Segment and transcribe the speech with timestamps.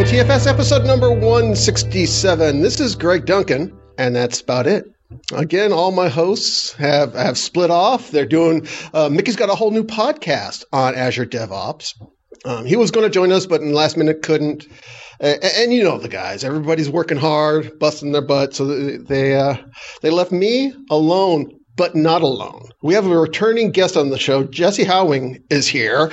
[0.00, 2.62] to TFS episode number 167.
[2.62, 4.86] This is Greg Duncan, and that's about it.
[5.34, 8.10] Again, all my hosts have, have split off.
[8.10, 12.00] They're doing, uh, Mickey's got a whole new podcast on Azure DevOps.
[12.46, 14.66] Um, he was going to join us, but in the last minute couldn't.
[15.20, 18.54] And, and, you know the guys, everybody's working hard, busting their butt.
[18.54, 19.58] So they, uh,
[20.00, 22.68] they left me alone but not alone.
[22.82, 24.44] We have a returning guest on the show.
[24.44, 26.12] Jesse Houwing is here,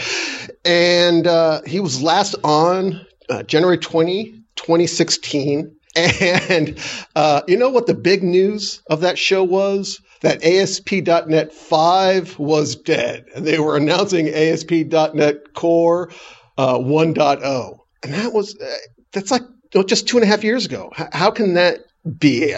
[0.64, 5.74] and uh, he was last on uh, January 20, 2016.
[5.96, 6.80] And
[7.16, 10.00] uh, you know what the big news of that show was?
[10.22, 13.26] That ASP.NET 5 was dead.
[13.36, 16.12] And they were announcing ASP.NET Core
[16.58, 17.78] uh, 1.0.
[18.04, 18.66] And that was, uh,
[19.12, 19.42] that's like
[19.88, 20.92] just two and a half years ago.
[21.12, 21.80] how can that
[22.20, 22.54] be?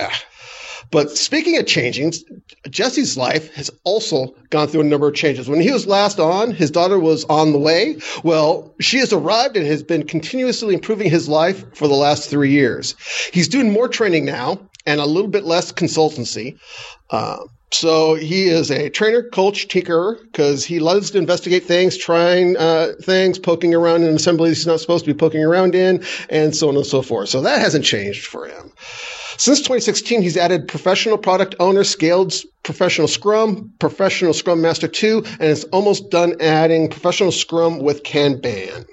[0.92, 2.14] But speaking of changing,
[2.70, 5.48] Jesse's life has also gone through a number of changes.
[5.48, 7.98] When he was last on, his daughter was on the way.
[8.24, 12.52] Well, she has arrived and has been continuously improving his life for the last three
[12.52, 12.96] years.
[13.32, 16.58] He's doing more training now and a little bit less consultancy.
[17.12, 17.38] Uh,
[17.72, 22.94] so he is a trainer, coach, tinkerer, because he loves to investigate things, trying uh,
[23.02, 26.70] things, poking around in assemblies he's not supposed to be poking around in, and so
[26.70, 27.30] on and so forth.
[27.30, 28.72] So that hasn't changed for him.
[29.38, 35.44] Since 2016, he's added professional product owner, scaled professional scrum, professional scrum master 2, and
[35.44, 38.86] is almost done adding professional scrum with Kanban.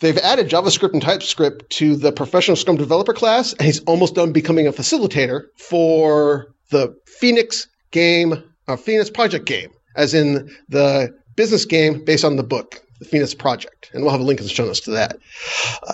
[0.00, 4.32] They've added JavaScript and TypeScript to the professional scrum developer class, and he's almost done
[4.32, 11.64] becoming a facilitator for the Phoenix game, a Phoenix project game, as in the business
[11.64, 13.90] game based on the book, the Phoenix Project.
[13.92, 15.18] And we'll have a link in the show notes to that.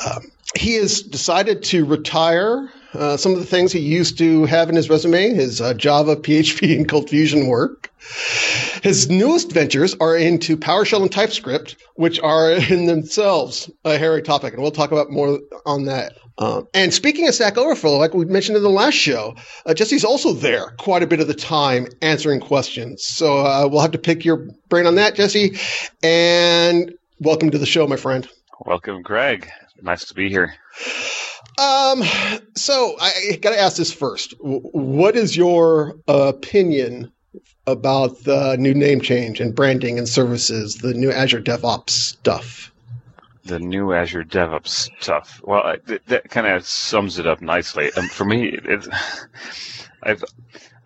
[0.07, 4.69] Um, he has decided to retire uh, some of the things he used to have
[4.69, 7.93] in his resume, his uh, Java, PHP, and Cold Fusion work.
[8.83, 14.55] His newest ventures are into PowerShell and TypeScript, which are in themselves a hairy topic,
[14.55, 16.15] and we'll talk about more on that.
[16.39, 19.35] Um, and speaking of Stack Overflow, like we mentioned in the last show,
[19.67, 23.05] uh, Jesse's also there quite a bit of the time answering questions.
[23.05, 25.59] So uh, we'll have to pick your brain on that, Jesse.
[26.03, 28.29] And welcome to the show, my friend.
[28.65, 29.51] Welcome, Greg.
[29.83, 30.55] Nice to be here.
[31.59, 32.05] Um,
[32.55, 34.35] so I got to ask this first.
[34.39, 37.11] What is your opinion
[37.67, 42.73] about the new name change and branding and services, the new Azure DevOps stuff?
[43.49, 45.41] The new Azure DevOps stuff.
[45.43, 47.91] Well, that, that kind of sums it up nicely.
[47.95, 48.87] Um, for me, it,
[50.03, 50.23] I've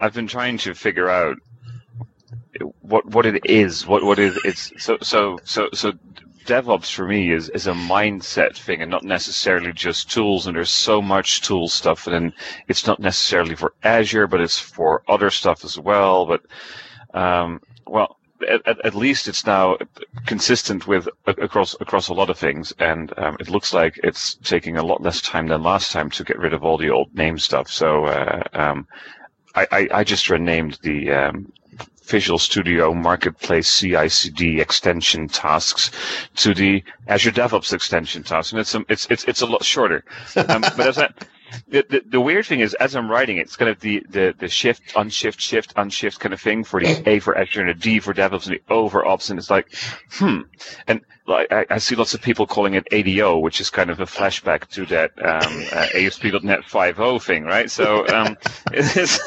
[0.00, 1.38] I've been trying to figure out
[2.80, 3.84] what what it is.
[3.84, 5.92] What what is it's so so so so
[6.44, 10.46] DevOps for me is, is a mindset thing and not necessarily just tools.
[10.46, 12.32] And there's so much tool stuff, and
[12.68, 16.26] it's not necessarily for Azure, but it's for other stuff as well.
[16.26, 16.42] But
[17.12, 19.76] um, well, at, at, least it's now
[20.26, 24.76] consistent with across across a lot of things, and um, it looks like it's taking
[24.76, 27.38] a lot less time than last time to get rid of all the old name
[27.38, 27.68] stuff.
[27.68, 28.86] So uh, um,
[29.54, 31.52] I, I, I, just renamed the um,
[32.04, 35.90] Visual Studio Marketplace CI/CD extension tasks
[36.36, 40.04] to the Azure DevOps extension tasks, and it's a, it's it's it's a lot shorter.
[40.36, 41.08] Um, but as I,
[41.68, 44.34] the, the, the, weird thing is, as I'm writing it, it's kind of the, the,
[44.38, 47.74] the shift, unshift, shift, unshift kind of thing for the A for Azure and the
[47.74, 49.74] D for DevOps and the O for Ops, and it's like,
[50.10, 50.40] hmm.
[50.86, 54.00] And like, I, I see lots of people calling it ADO, which is kind of
[54.00, 57.70] a flashback to that um, uh, ASP.NET 5.0 thing, right?
[57.70, 58.36] So um,
[58.72, 59.20] it is.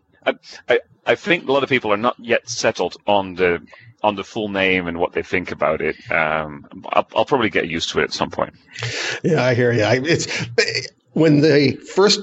[0.28, 3.60] I, I, I think a lot of people are not yet settled on the
[4.02, 5.96] on the full name and what they think about it.
[6.10, 8.54] Um, I'll, I'll, probably get used to it at some point.
[9.24, 9.82] Yeah, I hear you.
[9.84, 10.48] It's
[11.12, 12.20] when they first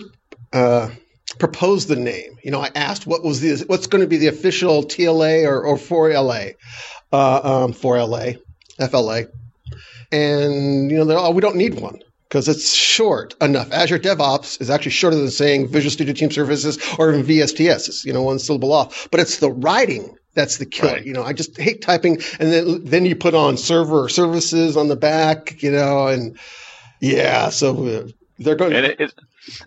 [0.53, 0.89] uh,
[1.37, 2.37] proposed the name.
[2.43, 5.63] You know, I asked what was the what's going to be the official TLA or
[5.63, 6.55] or 4LA,
[7.11, 8.37] uh, um, 4LA,
[8.89, 9.25] FLA,
[10.11, 11.99] and you know, oh, we don't need one
[12.35, 13.71] because it's short enough.
[13.71, 17.87] Azure DevOps is actually shorter than saying Visual Studio Team Services or even VSTS.
[17.87, 19.07] It's, you know, one syllable off.
[19.09, 20.95] But it's the writing that's the killer.
[20.95, 21.05] Right.
[21.05, 22.19] You know, I just hate typing.
[22.41, 26.37] And then, then you put on server services on the back, you know, and
[26.99, 28.07] yeah, so uh,
[28.37, 29.13] they're going it,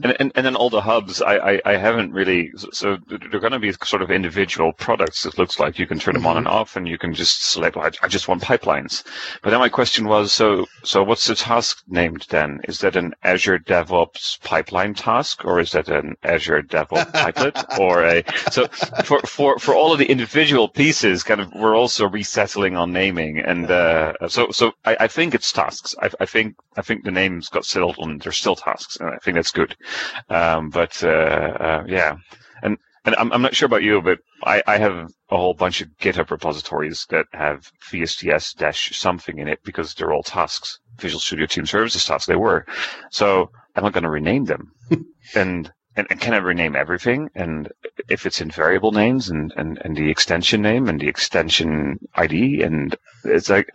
[0.03, 2.51] and, and, and then all the hubs, I, I, I haven't really.
[2.73, 5.25] So they're going to be sort of individual products.
[5.27, 6.31] It looks like you can turn them mm-hmm.
[6.31, 7.77] on and off, and you can just select.
[7.77, 9.05] Well, I, I, just want pipelines.
[9.43, 12.61] But then my question was, so so what's the task named then?
[12.65, 18.05] Is that an Azure DevOps pipeline task, or is that an Azure DevOps pipelet, or
[18.05, 18.25] a?
[18.51, 18.67] So
[19.05, 23.39] for for for all of the individual pieces, kind of, we're also resettling on naming,
[23.39, 25.95] and uh, so so I, I think it's tasks.
[26.03, 28.19] I, I think I think the names got settled on.
[28.19, 30.35] They're still tasks, and I think that's good good.
[30.35, 32.17] Um, but uh, uh, yeah,
[32.63, 35.81] and and I'm, I'm not sure about you, but I, I have a whole bunch
[35.81, 41.21] of GitHub repositories that have VSTS dash something in it because they're all tasks, Visual
[41.21, 42.27] Studio Team Services tasks.
[42.27, 42.67] They were,
[43.11, 44.73] so I'm not going to rename them,
[45.35, 47.29] and and, and can I rename everything?
[47.35, 47.71] And
[48.09, 52.63] if it's in variable names and, and, and the extension name and the extension ID,
[52.63, 53.69] and it's like,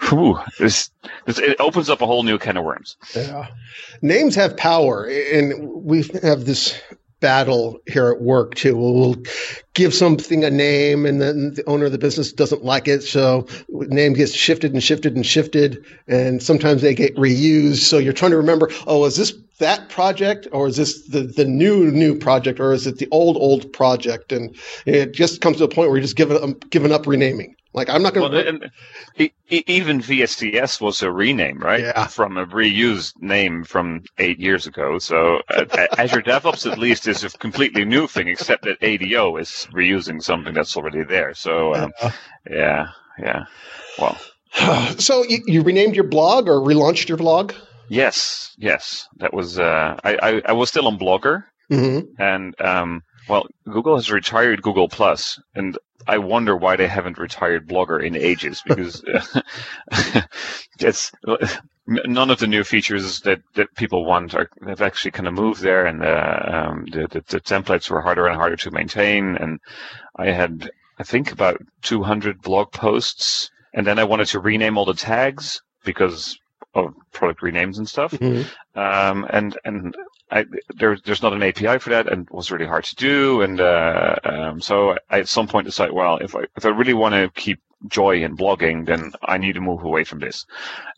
[0.00, 0.90] whew, this,
[1.26, 2.96] this, it opens up a whole new can of worms.
[3.14, 3.48] Yeah.
[4.00, 6.80] Names have power, and we have this
[7.20, 8.76] battle here at work too.
[8.76, 9.16] We'll
[9.74, 13.02] give something a name and then the owner of the business doesn't like it.
[13.02, 15.84] So name gets shifted and shifted and shifted.
[16.08, 17.84] And sometimes they get reused.
[17.84, 21.46] So you're trying to remember, oh, is this that project or is this the, the
[21.46, 24.32] new, new project or is it the old, old project?
[24.32, 24.54] And
[24.84, 27.56] it just comes to a point where you're just giving, um, giving up renaming.
[27.76, 28.70] Like I'm not going to.
[29.18, 31.80] Well, even VSTS was a rename, right?
[31.82, 32.06] Yeah.
[32.06, 34.98] From a reused name from eight years ago.
[34.98, 35.66] So uh,
[35.98, 40.54] Azure DevOps at least is a completely new thing, except that ADO is reusing something
[40.54, 41.34] that's already there.
[41.34, 42.12] So um, yeah.
[42.50, 42.86] yeah,
[43.18, 43.44] yeah.
[43.98, 44.18] Well.
[44.98, 47.52] So you, you, renamed your blog or relaunched your blog?
[47.90, 49.06] Yes, yes.
[49.18, 49.58] That was.
[49.58, 52.10] Uh, I, I, I was still on Blogger, mm-hmm.
[52.18, 57.68] and um, well, Google has retired Google Plus, and I wonder why they haven't retired
[57.68, 59.02] Blogger in ages because
[60.78, 61.12] it's
[61.86, 65.62] none of the new features that, that people want are have actually kind of moved
[65.62, 69.36] there, and the, um, the, the, the templates were harder and harder to maintain.
[69.36, 69.58] And
[70.16, 74.84] I had I think about 200 blog posts, and then I wanted to rename all
[74.84, 76.38] the tags because
[76.74, 78.12] of product renames and stuff.
[78.12, 78.78] Mm-hmm.
[78.78, 79.94] Um, and and
[80.30, 80.44] I,
[80.74, 83.42] there, there's not an API for that, and it was really hard to do.
[83.42, 86.94] And uh, um, so I at some point decided, well, if I if I really
[86.94, 90.44] want to keep joy in blogging, then I need to move away from this.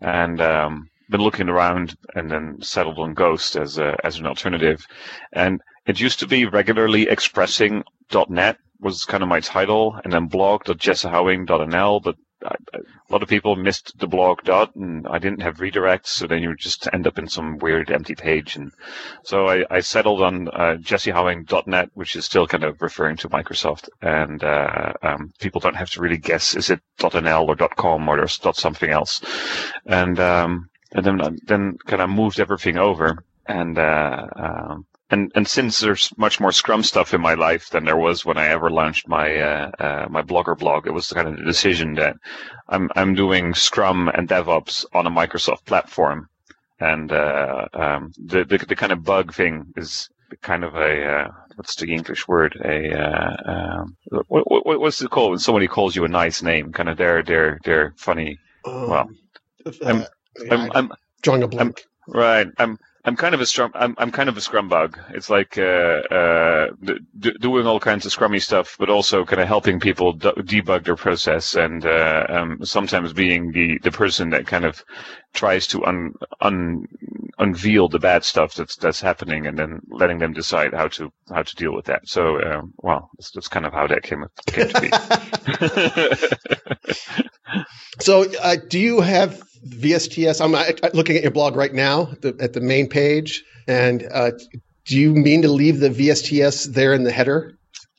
[0.00, 4.86] And um, been looking around, and then settled on Ghost as a, as an alternative.
[5.32, 7.84] And it used to be regularly expressing
[8.28, 12.81] .net was kind of my title, and then blog.jessehouwing.nl, but A
[13.11, 16.50] lot of people missed the blog dot, and I didn't have redirects, so then you
[16.50, 18.55] would just end up in some weird empty page.
[18.55, 18.73] And
[19.25, 23.88] so I, I settled on uh, jessehouwing.net, which is still kind of referring to Microsoft,
[24.00, 28.17] and uh, um, people don't have to really guess is it .nl or .com or
[28.17, 29.20] there's .something else,
[29.87, 35.49] and um, and then then kind of moved everything over, and uh, um, and and
[35.49, 38.70] since there's much more Scrum stuff in my life than there was when I ever
[38.70, 42.16] launched my uh, uh, my Blogger blog, it was kind of the decision that
[42.69, 46.28] I'm I'm doing Scrum and DevOps on a Microsoft platform,
[46.81, 50.08] and uh, um, the, the, the kind of bug thing is
[50.43, 53.96] kind of a uh, what's the English word a uh, um,
[54.28, 56.70] what, what, what's it called when somebody calls you a nice name?
[56.72, 58.38] Kind of they're they're they're funny.
[58.66, 59.11] Um, well,
[59.87, 60.04] I'm,
[60.50, 61.87] I'm, I'm, drawing a blank.
[62.08, 62.46] I'm, right.
[62.58, 62.78] I'm
[63.08, 63.72] I'm kind of a scrum.
[63.75, 64.99] I'm, I'm kind of a scrum bug.
[65.14, 66.66] It's like uh, uh,
[67.19, 70.84] d- doing all kinds of scrummy stuff, but also kind of helping people d- debug
[70.84, 74.84] their process, and uh, um, sometimes being the, the person that kind of
[75.32, 76.12] tries to un,
[76.43, 76.84] un,
[77.38, 81.43] unveil the bad stuff that's that's happening, and then letting them decide how to how
[81.43, 82.06] to deal with that.
[82.06, 84.90] So, um, well, that's, that's kind of how that came came to be.
[88.00, 90.40] so, uh, do you have VSTS.
[90.40, 90.52] I'm
[90.94, 93.44] looking at your blog right now at the, at the main page.
[93.66, 94.32] And uh,
[94.84, 97.58] do you mean to leave the VSTS there in the header?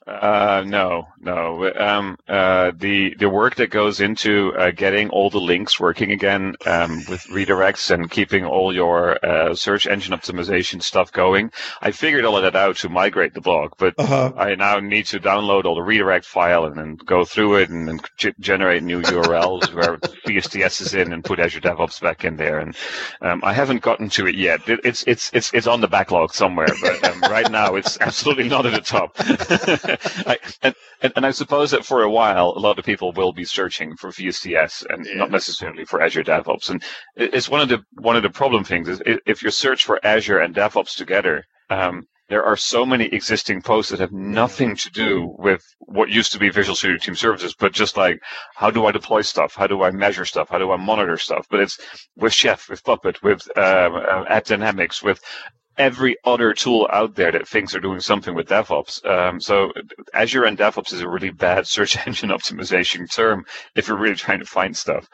[0.10, 1.72] Uh, no, no.
[1.78, 6.56] Um, uh, the the work that goes into uh, getting all the links working again
[6.66, 11.52] um, with redirects and keeping all your uh, search engine optimization stuff going.
[11.82, 14.34] I figured all of that out to migrate the blog, but uh-huh.
[14.36, 17.88] I now need to download all the redirect file and then go through it and
[17.88, 22.36] then g- generate new URLs where VSTS is in and put Azure DevOps back in
[22.36, 22.58] there.
[22.60, 22.76] And
[23.22, 24.68] um, I haven't gotten to it yet.
[24.68, 28.50] It, it's it's it's it's on the backlog somewhere, but um, right now it's absolutely
[28.50, 29.16] not at the top.
[30.26, 30.76] I, and,
[31.16, 34.10] and, I suppose that for a while, a lot of people will be searching for
[34.10, 35.16] VSTS and yes.
[35.16, 36.70] not necessarily for Azure DevOps.
[36.70, 36.84] And
[37.16, 40.40] it's one of the one of the problem things is if you search for Azure
[40.40, 45.36] and DevOps together, um, there are so many existing posts that have nothing to do
[45.40, 48.20] with what used to be Visual Studio Team Services, but just like
[48.56, 51.48] how do I deploy stuff, how do I measure stuff, how do I monitor stuff.
[51.50, 51.80] But it's
[52.16, 55.20] with Chef, with Puppet, with um, uh, AppDynamics, with
[55.80, 59.04] every other tool out there that thinks they're doing something with DevOps.
[59.06, 59.72] Um, so
[60.14, 63.46] Azure and DevOps is a really bad search engine optimization term
[63.76, 65.08] if you're really trying to find stuff.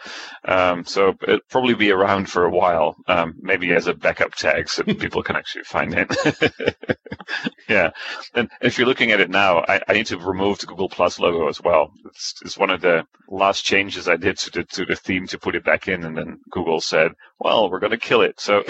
[0.44, 4.68] Um, so it'll probably be around for a while, um, maybe as a backup tag
[4.68, 6.98] so people can actually find it.
[7.70, 7.92] yeah.
[8.34, 11.20] And if you're looking at it now, I, I, need to remove the Google Plus
[11.20, 11.92] logo as well.
[12.06, 15.38] It's, it's one of the last changes I did to the, to the theme to
[15.38, 16.04] put it back in.
[16.04, 18.40] And then Google said, well, we're going to kill it.
[18.40, 18.64] So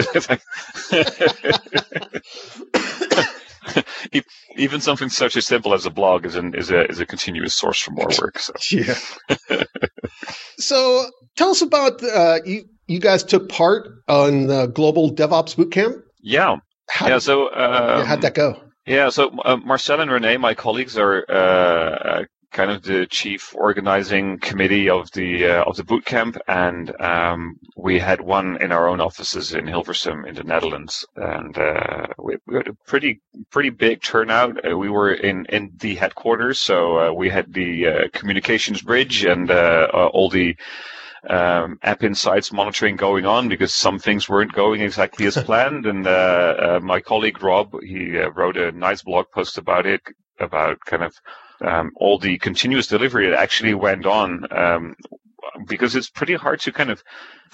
[4.58, 7.54] even something such as simple as a blog is an, is a is a continuous
[7.56, 8.40] source for more work.
[8.40, 8.96] So yeah.
[10.58, 12.66] so tell us about uh, you.
[12.88, 16.04] You guys took part on the global DevOps bootcamp.
[16.22, 16.58] Yeah.
[16.88, 17.18] How, yeah.
[17.18, 18.62] So um, how'd that go?
[18.86, 19.10] Yeah.
[19.10, 22.26] So uh, Marcel and Renee, my colleagues, are uh,
[22.56, 27.60] kind of the chief organizing committee of the uh, of the boot camp, and um,
[27.76, 32.38] we had one in our own offices in Hilversum in the Netherlands, and uh, we,
[32.48, 33.22] we, had a pretty
[33.52, 34.54] pretty big turnout.
[34.66, 39.26] Uh, we were in in the headquarters, so uh, we had the uh, communications bridge
[39.26, 40.56] and uh, all the
[41.30, 45.86] um, app insights monitoring going on because some things weren't going exactly as planned.
[45.86, 50.02] And uh, uh, my colleague Rob, he uh, wrote a nice blog post about it,
[50.40, 51.14] about kind of
[51.62, 54.46] um, all the continuous delivery that actually went on.
[54.52, 54.96] Um,
[55.68, 57.02] because it's pretty hard to kind of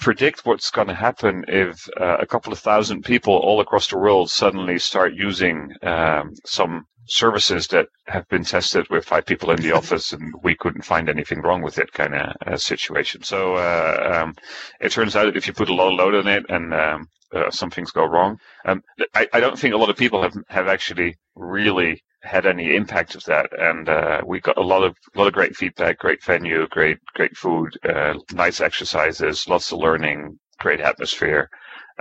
[0.00, 3.98] predict what's going to happen if uh, a couple of thousand people all across the
[3.98, 9.60] world suddenly start using um, some services that have been tested with five people in
[9.60, 13.22] the office and we couldn't find anything wrong with it kind of uh, situation.
[13.22, 14.34] So uh, um,
[14.80, 17.08] it turns out that if you put a lot of load on it and um,
[17.34, 18.82] uh, some things go wrong, um,
[19.14, 23.14] I, I, don't think a lot of people have have actually really had any impact
[23.14, 23.50] of that.
[23.58, 27.36] And uh, we got a lot of lot of great feedback, great venue, great great
[27.36, 31.50] food, uh, nice exercises, lots of learning, great atmosphere,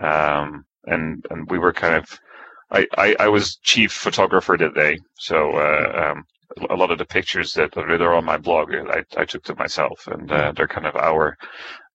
[0.01, 2.19] um, and and we were kind of
[2.71, 6.25] I, I, I was chief photographer that day, so uh, um,
[6.69, 10.07] a lot of the pictures that are on my blog, I, I took to myself,
[10.07, 11.37] and uh, they're kind of our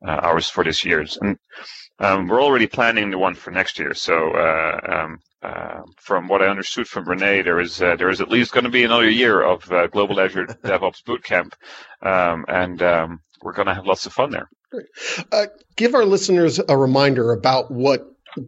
[0.07, 1.17] uh, ours for this year's.
[1.21, 1.39] And
[1.99, 3.95] um, we're already planning the one for next year.
[3.95, 4.33] So,
[5.47, 8.29] uh, um, uh, from what I understood from Renee, there is uh, there is at
[8.29, 11.53] least going to be another year of Global Azure DevOps Bootcamp,
[12.03, 14.49] um, and um, we're going to have lots of fun there.
[15.77, 18.07] give our listeners a reminder about what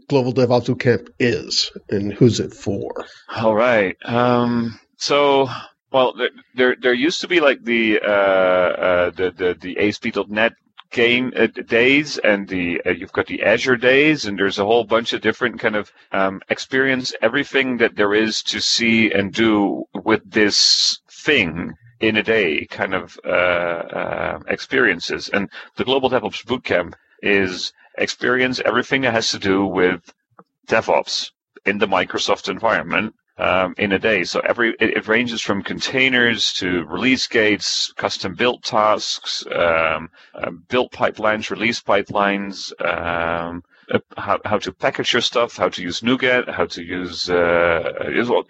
[0.08, 2.90] Global DevOps Bootcamp is and who's it for?
[3.34, 3.96] All right.
[4.04, 5.48] Um, so,
[5.90, 10.52] well, there, there, there used to be like the uh, uh, the the the ASP.NET
[10.90, 14.84] game uh, days and the uh, you've got the Azure days and there's a whole
[14.84, 17.14] bunch of different kind of um, experience.
[17.20, 22.94] Everything that there is to see and do with this thing in a day kind
[22.94, 25.28] of uh, uh experiences.
[25.28, 28.60] And the Global DevOps Bootcamp is experience.
[28.64, 30.12] Everything that has to do with
[30.68, 31.32] DevOps
[31.66, 34.24] in the Microsoft environment um, in a day.
[34.24, 40.50] So every it, it, ranges from containers to release gates, custom built tasks, um, uh,
[40.68, 42.72] build pipelines, release pipelines.
[42.84, 47.30] Um, uh, how, how to package your stuff, how to use NuGet, how to use
[47.30, 47.90] uh,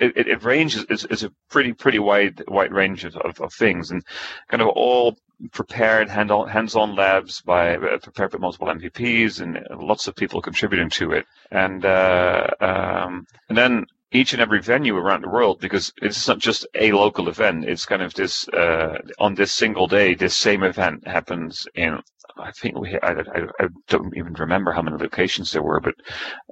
[0.01, 3.55] it, it, it ranges it's, it's a pretty pretty wide wide range of, of, of
[3.55, 4.03] things and
[4.49, 5.17] kind of all
[5.53, 11.13] prepared hands-on labs by uh, prepared by multiple MVPs and lots of people contributing to
[11.13, 11.27] it.
[11.53, 16.39] And uh, um, and then each and every venue around the world, because it's not
[16.39, 17.65] just a local event.
[17.65, 20.15] It's kind of this uh, on this single day.
[20.15, 22.01] This same event happens in.
[22.39, 22.99] I think we.
[23.01, 25.95] I, I, I don't even remember how many locations there were, but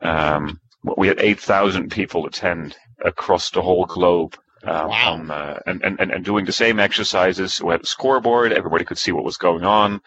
[0.03, 0.61] um,
[0.97, 4.37] we had eight thousand people attend across the whole globe
[4.67, 5.15] um, wow.
[5.15, 7.63] um, uh, and, and, and doing the same exercises.
[7.63, 8.53] We had a scoreboard.
[8.53, 10.01] Everybody could see what was going on.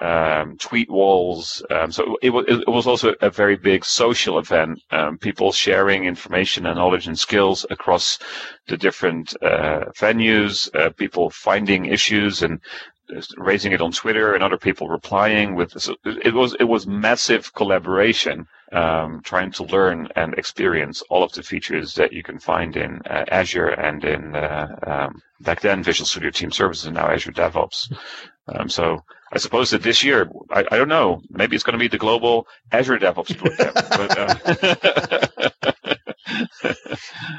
[0.00, 1.64] Um, tweet walls.
[1.70, 4.80] Um, so it, was, it was also a very big social event.
[4.90, 8.18] Um, people sharing information and knowledge and skills across
[8.68, 10.74] the different uh, venues.
[10.74, 12.60] Uh, people finding issues and
[13.36, 17.54] raising it on Twitter and other people replying with so it was it was massive
[17.54, 22.76] collaboration um, trying to learn and experience all of the features that you can find
[22.76, 27.08] in uh, Azure and in uh, um, back then Visual Studio Team Services and now
[27.08, 27.92] Azure DevOps.
[28.48, 31.78] Um, so I suppose that this year I, I, don't know maybe it's going to
[31.78, 33.74] be the global Azure DevOps bootcamp.
[33.90, 34.34] but, uh,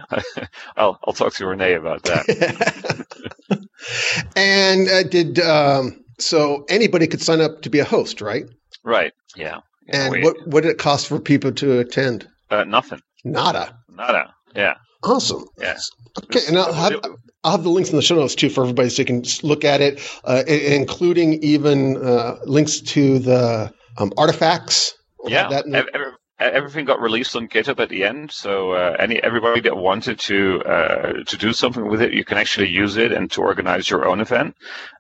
[0.78, 3.06] I'll I'll talk to Renee about that.
[4.36, 8.46] and uh, did um, so anybody could sign up to be a host, right?
[8.84, 9.14] Right.
[9.36, 9.62] Yeah.
[9.90, 12.28] And what what did it cost for people to attend?
[12.50, 13.00] Uh, nothing.
[13.24, 13.78] Nada.
[13.90, 14.34] Nada.
[14.56, 14.76] Yeah.
[15.04, 15.46] Awesome.
[15.60, 15.90] Yes.
[16.24, 17.00] Okay, and I'll have,
[17.44, 19.64] I'll have the links in the show notes too for everybody so you can look
[19.64, 24.94] at it, uh, including even uh, links to the um, artifacts.
[25.26, 25.66] Yeah, that
[26.40, 28.32] everything got released on GitHub at the end.
[28.32, 32.38] So uh, any everybody that wanted to uh, to do something with it, you can
[32.38, 34.56] actually use it and to organize your own event,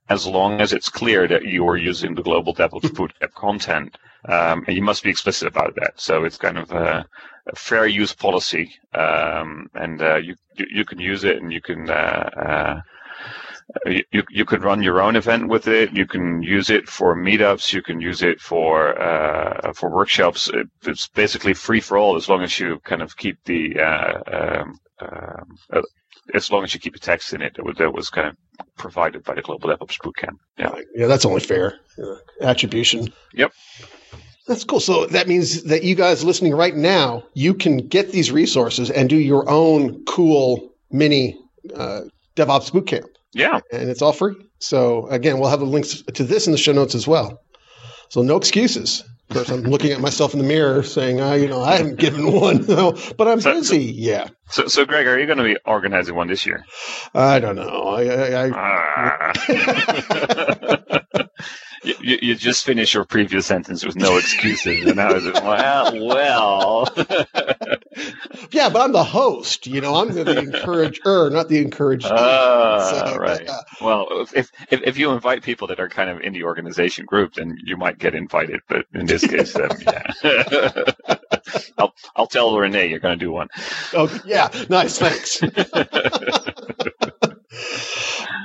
[0.09, 4.63] as long as it's clear that you are using the global DevOps Bootcamp content, um,
[4.67, 5.99] and you must be explicit about that.
[5.99, 7.05] So it's kind of a,
[7.47, 11.89] a fair use policy, um, and uh, you you can use it and you can
[11.89, 12.81] uh, uh,
[13.85, 15.95] you, you could run your own event with it.
[15.95, 17.73] You can use it for meetups.
[17.73, 20.49] You can use it for uh, for workshops.
[20.49, 24.21] It, it's basically free for all as long as you kind of keep the uh,
[24.31, 25.81] um, um, uh,
[26.33, 28.35] as long as you keep the text in it, that was, that was kind of
[28.75, 30.37] provided by the Global DevOps Bootcamp.
[30.57, 31.79] Yeah, yeah, that's only fair.
[31.97, 32.15] Yeah.
[32.41, 33.13] Attribution.
[33.33, 33.53] Yep.
[34.47, 34.79] That's cool.
[34.79, 39.09] So that means that you guys listening right now, you can get these resources and
[39.09, 41.37] do your own cool mini
[41.75, 42.03] uh,
[42.35, 43.07] DevOps bootcamp.
[43.37, 43.59] Yeah.
[43.71, 44.35] And it's all free.
[44.59, 47.39] So again, we'll have the links to this in the show notes as well.
[48.09, 49.03] So no excuses.
[49.29, 51.97] Of course, I'm looking at myself in the mirror saying, "I, you know, I haven't
[51.97, 54.29] given one, but I'm so, busy." yeah.
[54.49, 56.65] So, so Greg, are you going to be organizing one this year?
[57.13, 57.83] I don't know.
[57.89, 59.33] I, I, I...
[59.49, 61.23] Ah.
[61.83, 66.05] you, you, just finished your previous sentence with no excuses, and I was like, well,
[66.05, 66.87] well.
[68.51, 69.67] yeah, but I'm the host.
[69.67, 72.05] You know, I'm the encourager, not the encouraged.
[72.05, 73.47] Uh, so, right.
[73.47, 77.05] Uh, well, if, if, if you invite people that are kind of in the organization
[77.05, 78.61] group, then you might get invited.
[78.67, 79.69] But in this case, um,
[80.23, 80.83] yeah.
[81.77, 83.47] I'll I'll tell Renee you're going to do one.
[83.93, 85.41] Oh yeah, nice, thanks.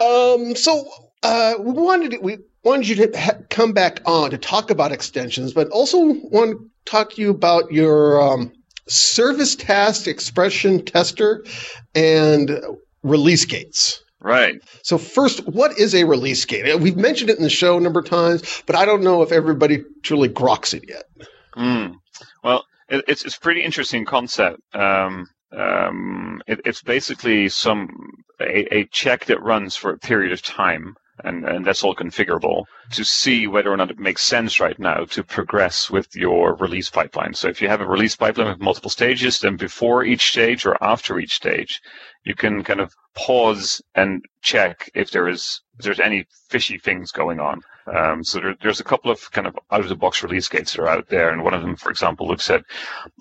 [0.00, 4.70] um, so uh, we wanted we wanted you to ha- come back on to talk
[4.70, 8.52] about extensions, but also want to talk to you about your um,
[8.88, 11.44] service task expression tester
[11.94, 12.50] and
[13.02, 14.02] release gates.
[14.20, 14.62] Right.
[14.82, 16.78] So first, what is a release gate?
[16.80, 19.32] We've mentioned it in the show a number of times, but I don't know if
[19.32, 21.04] everybody truly groks it yet.
[21.56, 21.96] Mm.
[22.44, 24.60] Well, it, it's it's a pretty interesting concept.
[24.74, 27.88] Um, um, it, it's basically some
[28.40, 32.64] a, a, check that runs for a period of time and, and that's all configurable
[32.90, 36.90] to see whether or not it makes sense right now to progress with your release
[36.90, 37.34] pipeline.
[37.34, 40.82] So if you have a release pipeline with multiple stages, then before each stage or
[40.82, 41.80] after each stage,
[42.24, 47.10] you can kind of pause and check if there is if there's any fishy things
[47.10, 47.60] going on.
[47.86, 50.72] Um, so there, there's a couple of kind of out of the box release gates
[50.72, 52.64] that are out there, and one of them, for example, looks at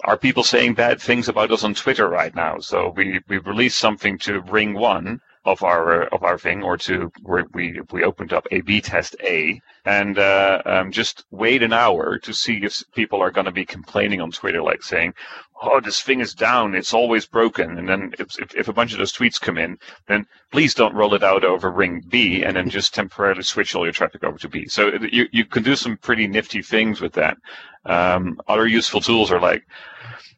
[0.03, 2.59] are people saying bad things about us on Twitter right now?
[2.59, 7.11] So we we released something to Ring One of our of our thing, or to
[7.23, 12.19] where we we opened up A/B test A, and uh, um, just wait an hour
[12.19, 15.13] to see if people are going to be complaining on Twitter, like saying,
[15.61, 18.91] "Oh, this thing is down; it's always broken." And then if, if, if a bunch
[18.93, 22.55] of those tweets come in, then please don't roll it out over ring B, and
[22.55, 24.67] then just temporarily switch all your traffic over to B.
[24.67, 27.37] So you you can do some pretty nifty things with that.
[27.85, 29.63] Um, other useful tools are like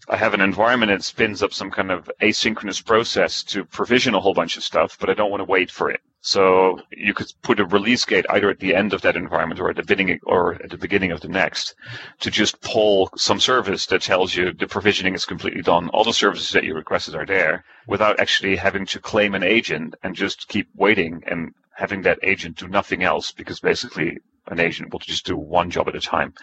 [0.10, 4.20] I have an environment that spins up some kind of asynchronous process to provision a
[4.20, 6.02] whole bunch of stuff, but I don't want to wait for it.
[6.20, 9.70] So you could put a release gate either at the end of that environment or
[9.70, 11.76] at the beginning or at the beginning of the next
[12.22, 15.90] to just pull some service that tells you the provisioning is completely done.
[15.90, 19.96] All the services that you requested are there without actually having to claim an agent
[20.04, 24.92] and just keep waiting and having that agent do nothing else because basically an agent
[24.92, 26.34] will just do one job at a time.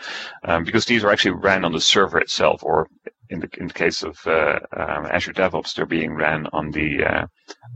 [0.44, 2.88] Um, because these are actually ran on the server itself or
[3.30, 7.04] in the in the case of uh, um, Azure DevOps, they're being ran on the
[7.04, 7.26] uh,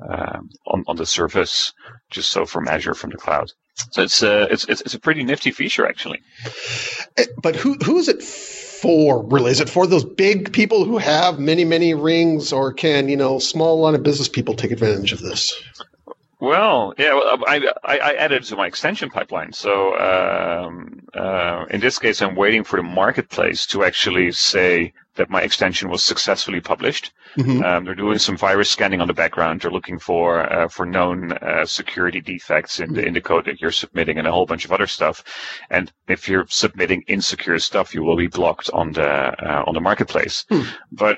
[0.07, 1.73] uh, on on the service,
[2.11, 3.53] just so from Azure from the cloud.
[3.93, 6.21] So it's uh, it's it's it's a pretty nifty feature actually.
[7.17, 9.25] Eh, but who who is it for?
[9.27, 13.17] Really, is it for those big people who have many many rings, or can you
[13.17, 15.55] know small line of business people take advantage of this?
[16.45, 19.53] Well, yeah, well, I, I, I added to my extension pipeline.
[19.55, 25.31] So um, uh, in this case, I'm waiting for the marketplace to actually say that
[25.31, 27.13] my extension was successfully published.
[27.39, 27.63] Mm-hmm.
[27.63, 29.63] Um, they're doing some virus scanning on the background.
[29.63, 33.63] They're looking for uh, for known uh, security defects in the in the code that
[33.63, 35.25] you're submitting and a whole bunch of other stuff.
[35.71, 39.81] And if you're submitting insecure stuff, you will be blocked on the uh, on the
[39.81, 40.45] marketplace.
[40.51, 40.65] Hmm.
[40.93, 41.17] But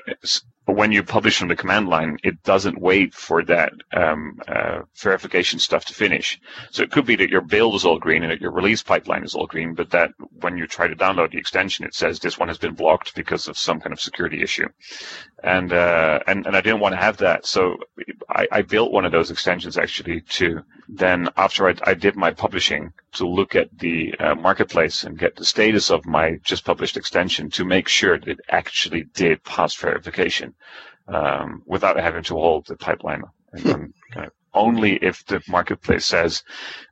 [0.67, 4.81] but when you publish from the command line, it doesn't wait for that um, uh,
[4.97, 6.41] verification stuff to finish.
[6.71, 9.23] So it could be that your build is all green and that your release pipeline
[9.23, 12.37] is all green, but that when you try to download the extension, it says this
[12.37, 14.67] one has been blocked because of some kind of security issue.
[15.41, 17.77] And uh, and and I didn't want to have that, so
[18.27, 22.31] I, I built one of those extensions actually to then after I, I did my
[22.31, 26.97] publishing to look at the uh, marketplace and get the status of my just published
[26.97, 30.53] extension to make sure that it actually did pass verification
[31.07, 33.23] um, without having to hold the pipeline.
[33.53, 36.43] And of only if the marketplace says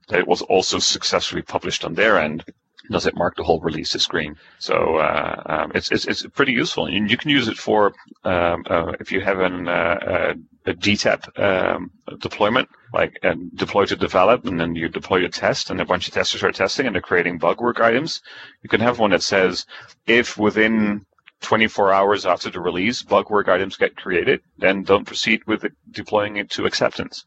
[0.07, 2.45] that it was also successfully published on their end
[2.91, 4.35] does it mark the whole release as green.
[4.59, 8.63] So uh, um, it's, it's it's pretty useful, and you can use it for um,
[8.69, 10.35] uh, if you have an, uh,
[10.67, 13.19] a DTAP um, deployment, like
[13.55, 16.51] deploy to develop, and then you deploy a test, and a bunch of testers are
[16.51, 18.21] testing, and they're creating bug work items.
[18.61, 19.65] You can have one that says
[20.05, 21.05] if within
[21.45, 26.37] 24 hours after the release, bug work items get created, then don't proceed with deploying
[26.37, 27.25] it to acceptance.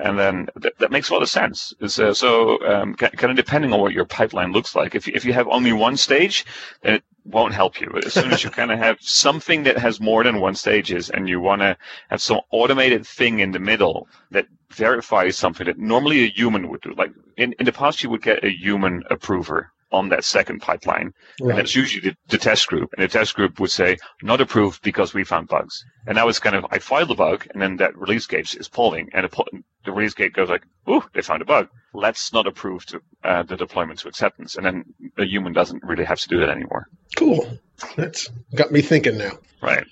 [0.00, 1.72] And then th- that makes a lot of sense.
[1.80, 5.24] Uh, so um, kind of depending on what your pipeline looks like, if you, if
[5.24, 6.44] you have only one stage,
[6.82, 7.90] then it won't help you.
[8.04, 11.28] As soon as you kind of have something that has more than one stages and
[11.28, 11.76] you want to
[12.10, 16.82] have some automated thing in the middle that verifies something that normally a human would
[16.82, 16.94] do.
[16.94, 21.12] Like in, in the past, you would get a human approver on that second pipeline.
[21.40, 21.50] Right.
[21.50, 22.92] And that's usually the, the, test group.
[22.96, 25.84] And the test group would say, not approved because we found bugs.
[26.06, 28.68] And now it's kind of, I filed the bug, and then that release gate is
[28.68, 29.44] polling, and the,
[29.84, 31.68] the release gate goes like, ooh, they found a bug.
[31.94, 34.56] Let's not approve to, uh, the deployment to acceptance.
[34.56, 34.84] And then
[35.16, 36.86] a human doesn't really have to do that anymore.
[37.16, 37.58] Cool.
[37.96, 39.38] That's got me thinking now.
[39.62, 39.86] Right.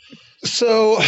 [0.45, 1.01] So,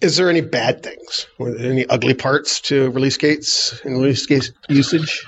[0.00, 1.26] is there any bad things?
[1.40, 5.26] Any ugly parts to release gates and release gate usage?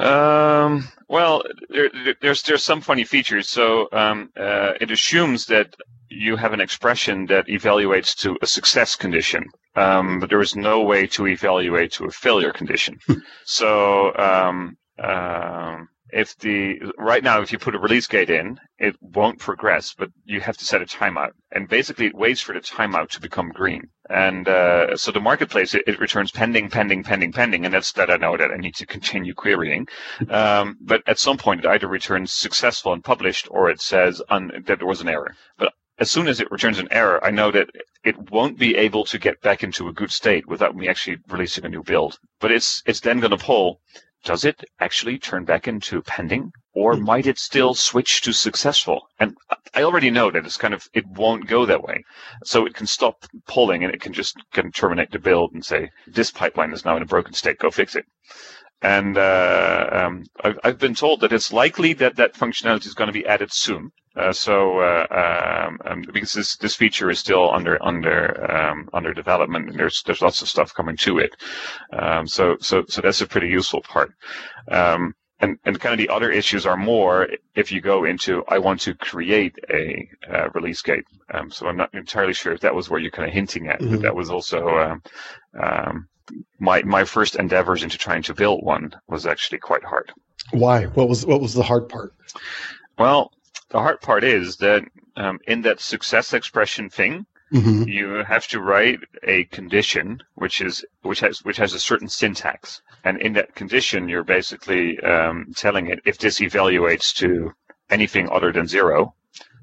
[0.00, 1.90] Um, well, there,
[2.22, 3.48] there's there's some funny features.
[3.48, 5.76] So um, uh, it assumes that
[6.08, 9.44] you have an expression that evaluates to a success condition,
[9.76, 12.98] um, but there is no way to evaluate to a failure condition.
[13.44, 18.94] so um, um if the right now if you put a release gate in it
[19.00, 22.60] won't progress but you have to set a timeout and basically it waits for the
[22.60, 23.88] timeout to become green.
[24.10, 28.10] And uh, so the marketplace it, it, returns pending pending pending pending and that's that
[28.10, 29.88] i know that i need to continue querying.
[30.28, 34.62] Um, but at some point it either returns successful and published or it says un-
[34.66, 35.34] that there was an error.
[35.56, 37.68] But as soon as it returns an error, I know that
[38.04, 41.64] it won't be able to get back into a good state without me actually releasing
[41.64, 42.18] a new build.
[42.40, 43.80] But it's it's then going to pull
[44.24, 47.04] does it actually turn back into pending or hmm.
[47.04, 49.36] might it still switch to successful and
[49.74, 52.02] i already know that it's kind of it won't go that way
[52.44, 55.90] so it can stop pulling and it can just can terminate the build and say
[56.06, 58.06] this pipeline is now in a broken state go fix it
[58.82, 63.06] and uh, um, I've, I've, been told that it's likely that that functionality is going
[63.06, 63.92] to be added soon.
[64.16, 65.06] Uh, so uh,
[65.66, 70.02] um, um, because this this feature is still under under um, under development, and there's
[70.04, 71.34] there's lots of stuff coming to it.
[71.92, 74.12] Um, so so so that's a pretty useful part.
[74.70, 78.58] Um, and, and kind of the other issues are more if you go into I
[78.58, 81.04] want to create a uh, release gate.
[81.34, 83.80] Um, so I'm not entirely sure if that was where you're kind of hinting at,
[83.80, 83.92] mm-hmm.
[83.92, 85.02] but that was also um,
[85.60, 86.08] um,
[86.60, 90.12] my my first endeavors into trying to build one was actually quite hard.
[90.52, 90.84] Why?
[90.84, 92.14] What was what was the hard part?
[92.98, 93.32] Well,
[93.72, 94.84] the hard part is that
[95.16, 97.88] um, in that success expression thing, mm-hmm.
[97.88, 102.82] you have to write a condition which is which has which has a certain syntax,
[103.02, 107.52] and in that condition, you're basically um, telling it if this evaluates to
[107.88, 109.14] anything other than zero,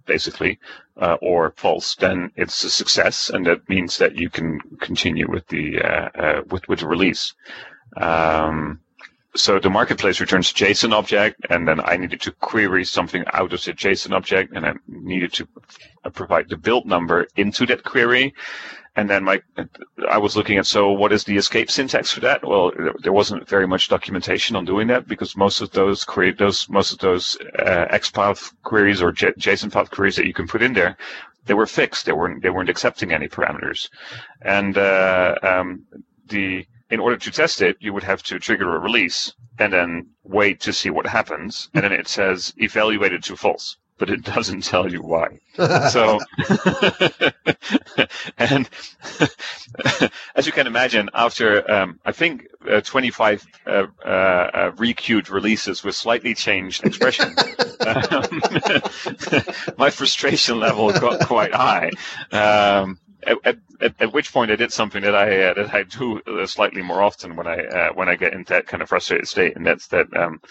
[0.08, 0.58] basically,
[0.98, 5.48] uh, or false, then it's a success, and that means that you can continue with
[5.50, 7.36] the uh, uh, with with the release.
[7.95, 8.80] Um,
[9.36, 13.54] so the marketplace returns a JSON object, and then I needed to query something out
[13.54, 15.48] of the JSON object, and I needed to
[16.13, 18.34] provide the build number into that query.
[18.96, 19.42] And then my,
[20.10, 22.46] I was looking at so what is the escape syntax for that?
[22.46, 26.68] Well, there wasn't very much documentation on doing that because most of those query, those
[26.68, 30.63] most of those uh, XPath queries or J- JSON path queries that you can put
[30.63, 30.98] in there,
[31.46, 32.08] they were fixed.
[32.08, 33.89] They weren't they weren't accepting any parameters,
[34.42, 35.86] and uh, um,
[36.28, 40.08] the in order to test it, you would have to trigger a release and then
[40.23, 41.69] wait to see what happens.
[41.73, 45.39] And then it says evaluated to false, but it doesn't tell you why.
[45.91, 46.19] so,
[48.38, 48.69] and
[50.36, 55.84] as you can imagine, after um, I think uh, 25 uh, uh, uh, requeued releases
[55.84, 57.36] with slightly changed expression,
[57.86, 58.23] um,
[59.78, 61.91] my frustration level got quite high.
[62.32, 66.22] Um, at, at, at, which point I did something that I uh, that I do
[66.22, 69.28] uh, slightly more often when I uh, when I get into that kind of frustrated
[69.28, 70.42] state, and that's that um,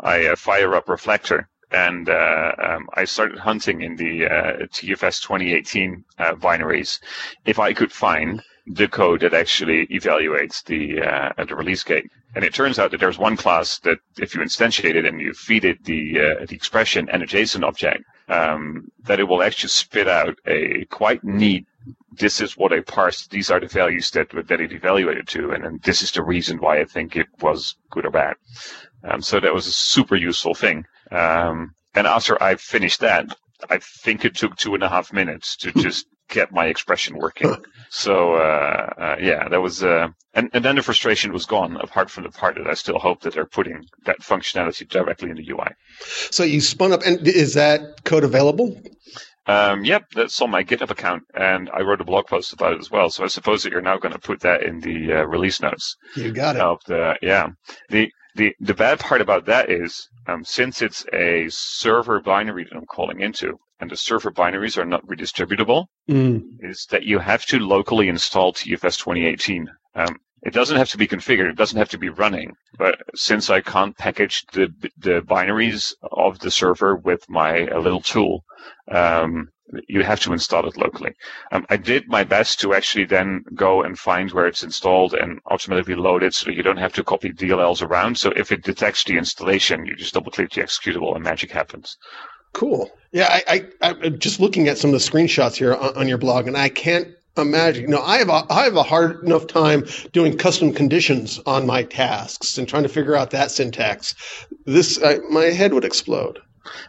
[0.00, 5.22] I uh, fire up Reflector and uh, um, I started hunting in the uh, TFS
[5.22, 6.98] 2018 binaries
[7.44, 12.10] if I could find the code that actually evaluates the the release gate.
[12.34, 15.34] And it turns out that there's one class that if you instantiate it and you
[15.34, 16.14] feed it the
[16.48, 21.22] the expression and a JSON object, um, that it will actually spit out a quite
[21.22, 21.66] neat
[22.18, 23.30] this is what I parsed.
[23.30, 26.58] These are the values that that it evaluated to, and, and this is the reason
[26.58, 28.36] why I think it was good or bad.
[29.04, 30.84] Um, so that was a super useful thing.
[31.10, 33.36] Um, and after I finished that,
[33.70, 37.56] I think it took two and a half minutes to just get my expression working.
[37.90, 41.76] So uh, uh, yeah, that was, uh, and and then the frustration was gone.
[41.76, 45.36] Apart from the part that I still hope that they're putting that functionality directly in
[45.36, 45.68] the UI.
[46.30, 48.80] So you spun up, and is that code available?
[49.48, 52.80] Um, yep, that's on my GitHub account, and I wrote a blog post about it
[52.80, 53.08] as well.
[53.08, 55.96] So I suppose that you're now going to put that in the uh, release notes.
[56.14, 56.60] You got it.
[56.86, 57.48] the, yeah.
[57.88, 62.76] The the the bad part about that is um, since it's a server binary that
[62.76, 66.42] I'm calling into, and the server binaries are not redistributable, mm.
[66.60, 69.68] is that you have to locally install TFS 2018.
[69.94, 71.50] Um, it doesn't have to be configured.
[71.50, 72.54] It doesn't have to be running.
[72.78, 78.44] But since I can't package the the binaries of the server with my little tool,
[78.90, 79.48] um,
[79.88, 81.12] you have to install it locally.
[81.52, 85.40] Um, I did my best to actually then go and find where it's installed and
[85.46, 88.18] automatically load it so that you don't have to copy DLLs around.
[88.18, 91.98] So if it detects the installation, you just double click the executable and magic happens.
[92.54, 92.90] Cool.
[93.12, 96.18] Yeah, I, I, I'm just looking at some of the screenshots here on, on your
[96.18, 97.82] blog, and I can't imagine.
[97.82, 101.66] You know, I have a I have a hard enough time doing custom conditions on
[101.66, 104.14] my tasks and trying to figure out that syntax.
[104.66, 106.40] This I, my head would explode.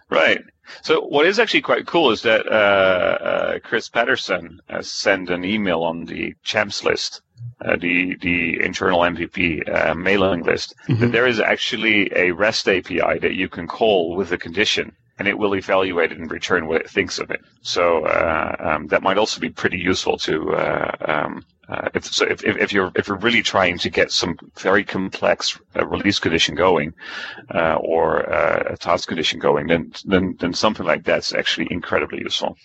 [0.09, 0.41] Right.
[0.83, 5.43] So what is actually quite cool is that uh, uh, Chris Patterson has sent an
[5.43, 7.21] email on the champs list,
[7.65, 11.01] uh, the the internal MVP uh, mailing list, mm-hmm.
[11.01, 15.27] that there is actually a REST API that you can call with a condition and
[15.27, 17.41] it will evaluate it and return what it thinks of it.
[17.61, 22.25] So uh, um, that might also be pretty useful to uh, um, uh, if, so
[22.25, 26.55] if, if, you're if you're really trying to get some very complex uh, release condition
[26.55, 26.93] going
[27.53, 32.19] uh, or uh, a task condition going, then then then something like that's actually incredibly
[32.19, 32.57] useful.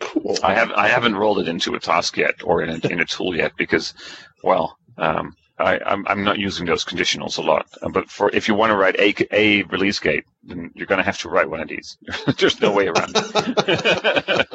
[0.00, 0.36] Cool.
[0.42, 3.04] I have I haven't rolled it into a task yet or in a, in a
[3.04, 3.94] tool yet because,
[4.42, 7.66] well, um, I, I'm, I'm not using those conditionals a lot.
[7.80, 10.98] Uh, but for if you want to write a, a release gate, then you're going
[10.98, 11.96] to have to write one of these.
[12.38, 14.46] There's no way around it.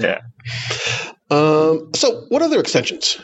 [0.00, 0.20] yeah.
[1.30, 3.18] Um, so, what other extensions?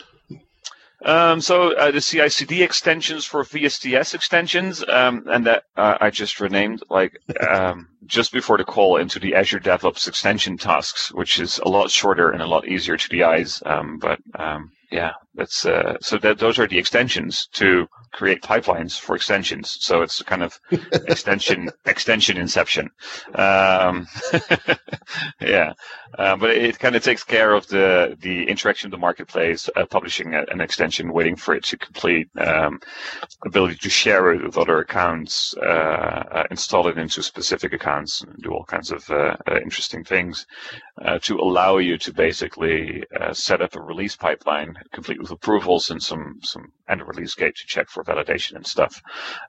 [1.04, 6.40] Um, so uh, the CI/CD extensions for VSTS extensions, um, and that uh, I just
[6.40, 7.18] renamed like
[7.48, 11.90] um, just before the call into the Azure DevOps extension tasks, which is a lot
[11.90, 13.62] shorter and a lot easier to the eyes.
[13.66, 18.98] Um, but um, yeah, that's uh, so that those are the extensions to create pipelines
[19.00, 19.78] for extensions.
[19.80, 22.90] So it's kind of extension extension inception.
[23.34, 24.06] Um,
[25.40, 25.72] yeah,
[26.18, 29.86] uh, but it, kind of takes care of the the interaction of the marketplace, uh,
[29.86, 32.78] publishing a, an extension, waiting for it to complete, um,
[33.46, 38.36] ability to share it with other accounts, uh, uh, install it into specific accounts, and
[38.42, 40.46] do all kinds of uh, interesting things
[41.22, 46.38] to allow you to basically set up a release pipeline complete with approvals and some
[46.42, 49.00] some and a release gate to check for validation and stuff.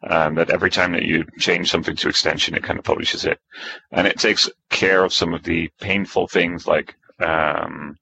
[0.10, 3.40] Um, that every time that you change something to extension, it kind of publishes it,
[3.92, 6.96] and it takes care of some of the painful things like.
[7.20, 7.98] Um,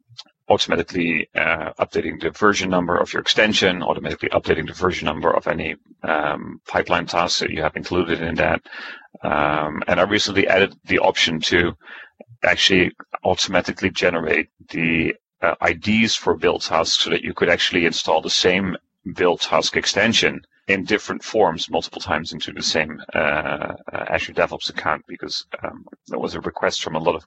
[0.49, 5.47] automatically uh, updating the version number of your extension, automatically updating the version number of
[5.47, 8.61] any um, pipeline tasks that you have included in that.
[9.23, 11.73] Um, and I recently added the option to
[12.43, 12.91] actually
[13.23, 18.29] automatically generate the uh, IDs for build tasks so that you could actually install the
[18.29, 18.77] same
[19.15, 24.69] build task extension in different forms multiple times into the same uh, uh, Azure DevOps
[24.69, 27.25] account because um, there was a request from a lot of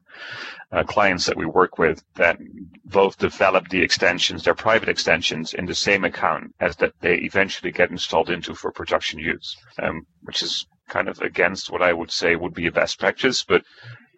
[0.72, 2.38] uh, clients that we work with that
[2.84, 7.72] both develop the extensions, their private extensions, in the same account as that they eventually
[7.72, 12.10] get installed into for production use, um, which is kind of against what I would
[12.10, 13.62] say would be a best practice, but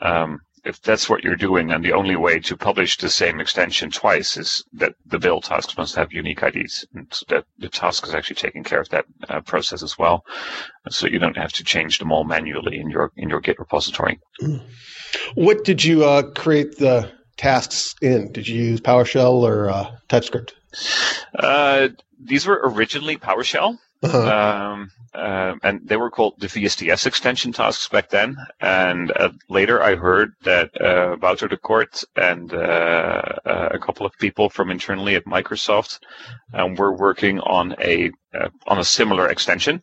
[0.03, 3.91] um, if that's what you're doing, and the only way to publish the same extension
[3.91, 8.05] twice is that the build tasks must have unique IDs, and so that the task
[8.07, 10.25] is actually taking care of that uh, process as well,
[10.91, 14.19] so you don't have to change them all manually in your in your Git repository.
[15.35, 18.33] What did you uh, create the tasks in?
[18.33, 20.55] Did you use PowerShell or uh, TypeScript?
[21.39, 23.79] Uh, these were originally PowerShell.
[24.07, 24.73] Uh-huh.
[24.73, 28.37] Um, uh, and they were called the VSTS extension tasks back then.
[28.61, 34.05] And uh, later I heard that uh, Wouter de Kort and uh, uh, a couple
[34.05, 36.01] of people from internally at Microsoft
[36.53, 39.83] um, were working on a uh, on a similar extension.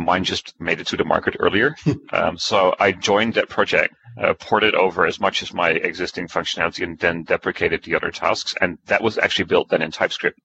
[0.00, 1.76] mine just made it to the market earlier.
[2.12, 6.82] um, so I joined that project uh, ported over as much as my existing functionality
[6.82, 8.54] and then deprecated the other tasks.
[8.60, 10.38] And that was actually built then in TypeScript,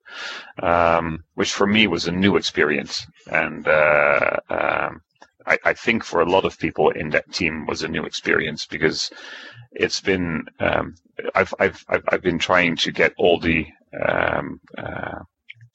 [0.62, 3.06] um, which for me was a new experience.
[3.32, 5.02] And uh, um,
[5.46, 8.66] I, I, think for a lot of people in that team was a new experience
[8.66, 9.10] because
[9.72, 10.96] it's been um,
[11.34, 13.68] I've, I've I've been trying to get all the
[14.08, 15.20] um, uh,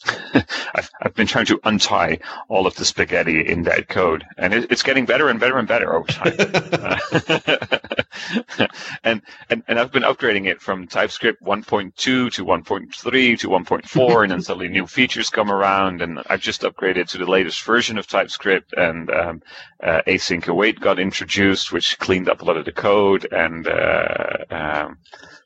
[0.74, 4.70] I've, I've been trying to untie all of the spaghetti in that code, and it,
[4.70, 6.36] it's getting better and better and better over time.
[9.04, 14.32] and, and and I've been upgrading it from TypeScript 1.2 to 1.3 to 1.4, and
[14.32, 18.06] then suddenly new features come around, and I've just upgraded to the latest version of
[18.06, 19.42] TypeScript, and um,
[19.82, 24.44] uh, async await got introduced, which cleaned up a lot of the code, and uh,
[24.50, 24.98] um,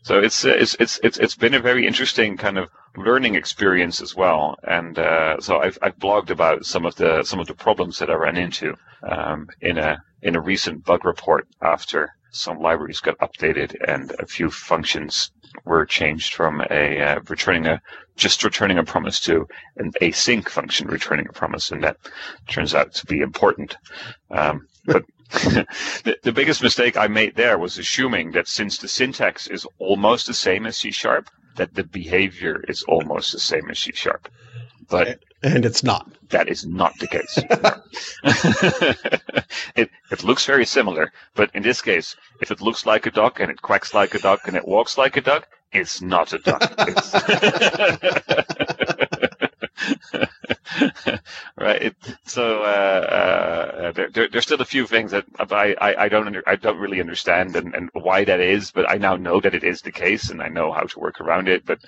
[0.03, 4.15] so it's, it's it's it's it's been a very interesting kind of learning experience as
[4.15, 4.57] well.
[4.65, 8.11] And uh, so I've I've blogged about some of the some of the problems that
[8.11, 13.19] I ran into um, in a in a recent bug report after some libraries got
[13.19, 15.33] updated and a few functions
[15.65, 17.81] were changed from a uh, returning a
[18.17, 21.97] just returning a promise to an async function returning a promise, and that
[22.49, 23.77] turns out to be important.
[24.31, 29.47] Um, but the, the biggest mistake I made there was assuming that since the syntax
[29.47, 33.79] is almost the same as C sharp, that the behavior is almost the same as
[33.79, 34.29] C sharp.
[34.89, 36.11] But and it's not.
[36.29, 37.39] That is not the case.
[39.77, 43.41] it it looks very similar, but in this case, if it looks like a duck
[43.41, 46.39] and it quacks like a duck and it walks like a duck, it's not a
[46.39, 46.61] duck.
[51.57, 51.83] right.
[51.83, 56.09] It, so uh, uh, there, there, there's still a few things that I, I, I
[56.09, 59.41] don't under, I don't really understand and, and why that is, but I now know
[59.41, 61.65] that it is the case and I know how to work around it.
[61.65, 61.81] But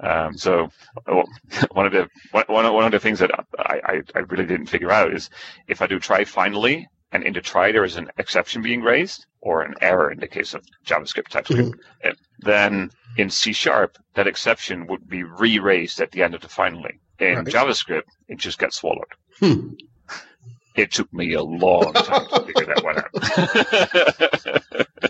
[0.00, 0.70] um, so
[1.72, 4.90] one of the one, one of the things that I, I, I really didn't figure
[4.90, 5.30] out is
[5.66, 9.26] if I do try finally and in the try there is an exception being raised
[9.40, 12.10] or an error in the case of JavaScript TypeScript, mm-hmm.
[12.40, 16.98] then in C sharp that exception would be re-raised at the end of the finally.
[17.18, 17.46] In right.
[17.46, 19.12] JavaScript, it just gets swallowed.
[19.38, 19.70] Hmm.
[20.76, 24.96] It took me a long time to figure that one out.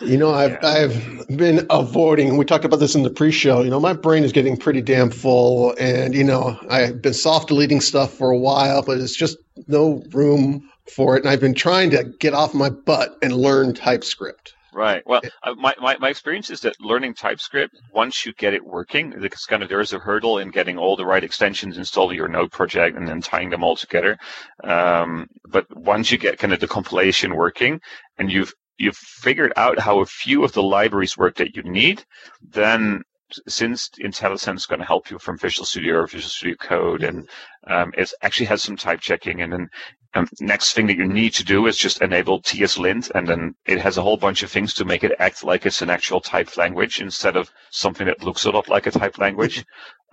[0.00, 0.68] you know, I've yeah.
[0.68, 2.36] I've been avoiding.
[2.36, 3.62] We talked about this in the pre-show.
[3.62, 7.48] You know, my brain is getting pretty damn full, and you know, I've been soft
[7.48, 9.36] deleting stuff for a while, but it's just
[9.68, 11.22] no room for it.
[11.22, 14.54] And I've been trying to get off my butt and learn TypeScript.
[14.74, 15.04] Right.
[15.06, 15.20] Well,
[15.56, 19.62] my, my, my experience is that learning TypeScript, once you get it working, it's kind
[19.62, 22.50] of there is a hurdle in getting all the right extensions installed in your Node
[22.50, 24.18] project and then tying them all together.
[24.64, 27.80] Um, but once you get kind of the compilation working
[28.18, 32.04] and you've you've figured out how a few of the libraries work that you need,
[32.42, 33.02] then
[33.48, 37.28] since IntelliSense is going to help you from Visual Studio or Visual Studio Code, and
[37.66, 39.68] um, it actually has some type checking, and then
[40.14, 43.80] um, next thing that you need to do is just enable TSLint, and then it
[43.80, 46.56] has a whole bunch of things to make it act like it's an actual typed
[46.56, 49.64] language instead of something that looks a lot like a typed language.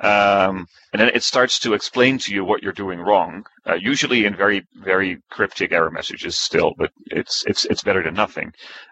[0.01, 4.25] Um, and then it starts to explain to you what you're doing wrong, uh, usually
[4.25, 8.51] in very, very cryptic error messages still, but it's, it's, it's better than nothing.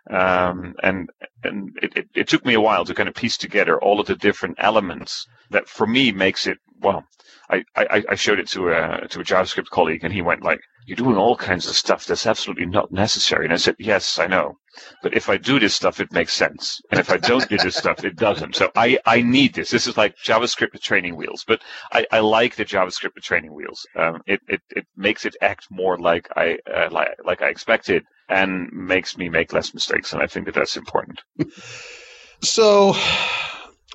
[0.10, 1.10] Um, and,
[1.44, 4.06] and it, it, it took me a while to kind of piece together all of
[4.06, 7.04] the different elements that for me makes it, well,
[7.50, 10.62] I, I, I showed it to a, to a JavaScript colleague and he went like,
[10.86, 13.46] you're doing all kinds of stuff that's absolutely not necessary.
[13.46, 14.58] And I said, yes, I know.
[15.02, 16.82] But if I do this stuff, it makes sense.
[16.92, 18.56] And if I don't do this stuff, it doesn't.
[18.56, 19.70] So I, I need this.
[19.70, 21.44] This is like JavaScript training wheels.
[21.48, 21.62] But
[21.92, 23.86] I, I like the JavaScript training wheels.
[23.96, 28.04] Um, it, it, it makes it act more like I, uh, like, like I expected
[28.28, 30.14] and makes me make less mistakes.
[30.14, 31.22] And I think that that's important.
[32.42, 32.96] So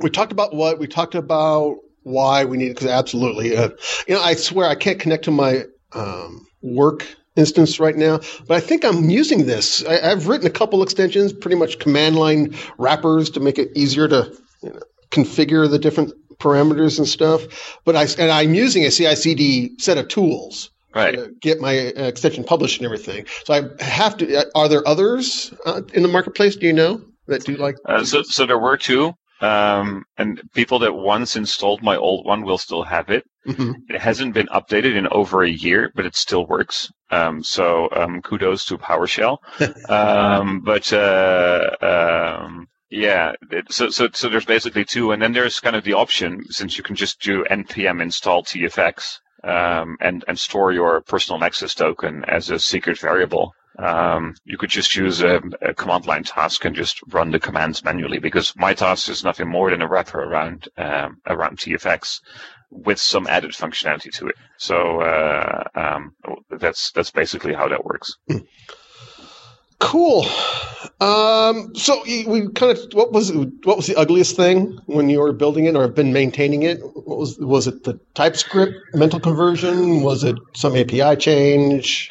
[0.01, 3.71] we talked about what we talked about why we need it because absolutely uh,
[4.07, 5.63] you know i swear i can't connect to my
[5.95, 9.85] um, work instance right now, but I think I'm using this.
[9.85, 14.09] I, have written a couple extensions, pretty much command line wrappers to make it easier
[14.09, 17.79] to you know, configure the different parameters and stuff.
[17.85, 20.71] But I and I'm using a CI/CD set of tools.
[20.95, 21.17] Right.
[21.17, 23.27] To get my extension published and everything.
[23.45, 24.37] So I have to.
[24.37, 26.55] Uh, are there others uh, in the marketplace?
[26.55, 27.75] Do you know that do like?
[27.85, 29.13] Uh, so, so there were two.
[29.41, 33.27] Um, and people that once installed my old one will still have it.
[33.47, 33.73] Mm-hmm.
[33.89, 36.91] It hasn't been updated in over a year, but it still works.
[37.11, 39.39] Um, so um, kudos to PowerShell.
[39.89, 45.61] Um, but uh, um, yeah, it, so so so there's basically two, and then there's
[45.61, 50.39] kind of the option since you can just do npm install tfx um, and and
[50.39, 53.53] store your personal access token as a secret variable.
[53.79, 57.85] Um, you could just use a, a, command line task and just run the commands
[57.85, 62.21] manually because my task is nothing more than a wrapper around um, around TFX
[62.71, 64.37] with some added functionality to it.
[64.57, 66.15] So uh, um,
[66.51, 68.17] that's that's basically how that works.
[69.79, 70.25] Cool.
[71.01, 75.33] Um, so we kind of what was what was the ugliest thing when you were
[75.33, 76.81] building it or have been maintaining it?
[76.81, 80.03] What was was it the TypeScript mental conversion?
[80.03, 82.11] Was it some API change?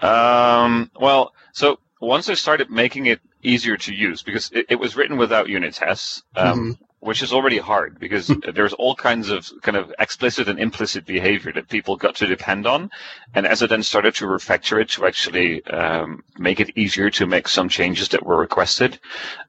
[0.00, 4.96] Um, well, so once I started making it easier to use, because it, it was
[4.96, 6.84] written without unit tests, um, mm-hmm.
[7.06, 11.52] Which is already hard because there's all kinds of kind of explicit and implicit behavior
[11.52, 12.90] that people got to depend on.
[13.34, 17.26] And as I then started to refactor it to actually um, make it easier to
[17.26, 18.98] make some changes that were requested,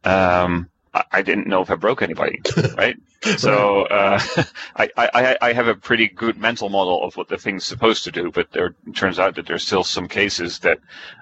[0.03, 0.69] um,
[1.11, 2.41] I didn't know if I broke anybody,
[2.77, 2.97] right?
[3.37, 4.19] so uh,
[4.75, 8.11] I, I, I have a pretty good mental model of what the thing's supposed to
[8.11, 10.79] do, but there turns out that there's still some cases that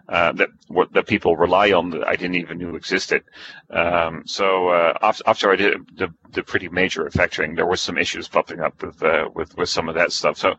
[0.09, 3.23] uh, that what that people rely on that I didn't even know existed.
[3.69, 7.97] Um, so uh, after, after I did the, the pretty major refactoring, there was some
[7.97, 10.38] issues popping up with uh, with with some of that stuff.
[10.38, 10.55] So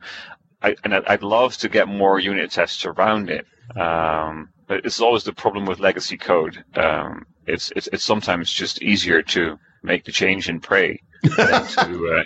[0.62, 3.46] I, and I'd love to get more unit tests around it.
[3.76, 6.64] Um, but it's always the problem with legacy code.
[6.74, 11.00] Um, it's it's, it's sometimes just easier to make the change and pray.
[11.24, 12.24] to,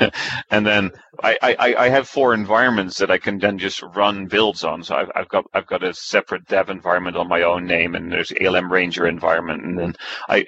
[0.00, 0.08] uh,
[0.50, 0.90] and then
[1.22, 4.82] I, I, I have four environments that I can then just run builds on.
[4.82, 8.10] So I've, I've got I've got a separate dev environment on my own name, and
[8.10, 9.96] there's ALM Ranger environment, and then
[10.28, 10.46] I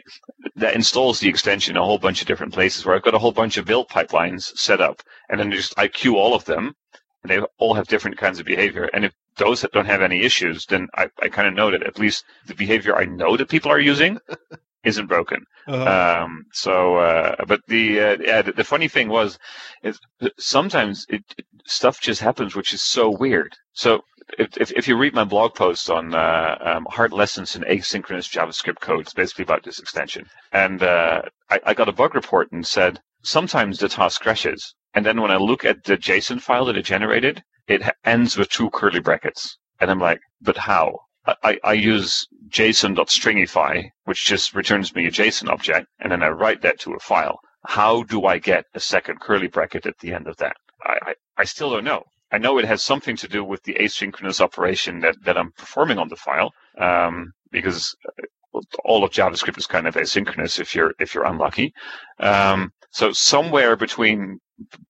[0.56, 3.18] that installs the extension in a whole bunch of different places where I've got a
[3.18, 6.74] whole bunch of build pipelines set up, and then just I queue all of them,
[7.22, 8.88] and they all have different kinds of behavior.
[8.94, 11.82] And if those that don't have any issues, then I, I kind of know that
[11.82, 14.18] at least the behavior I know that people are using
[14.84, 15.44] isn't broken.
[15.66, 16.22] Uh-huh.
[16.24, 19.38] Um, so, uh, but the uh, yeah, the, the, funny thing was,
[19.82, 19.98] is
[20.38, 23.54] sometimes it, it, stuff just happens, which is so weird.
[23.72, 24.02] So.
[24.38, 28.30] If, if, if you read my blog post on uh, um, hard lessons in asynchronous
[28.30, 30.24] JavaScript code, it's basically about this extension.
[30.52, 35.04] And uh, I, I got a bug report and said sometimes the task crashes, and
[35.04, 38.70] then when I look at the JSON file that it generated, it ends with two
[38.70, 39.58] curly brackets.
[39.80, 41.00] And I'm like, but how?
[41.44, 46.62] I, I use JSON.stringify, which just returns me a JSON object, and then I write
[46.62, 47.38] that to a file.
[47.66, 50.56] How do I get a second curly bracket at the end of that?
[50.84, 52.02] I, I, I still don't know.
[52.32, 55.98] I know it has something to do with the asynchronous operation that, that I'm performing
[55.98, 60.92] on the file, um, because uh, all of JavaScript is kind of asynchronous if you're
[60.98, 61.72] if you're unlucky.
[62.18, 64.38] Um, so somewhere between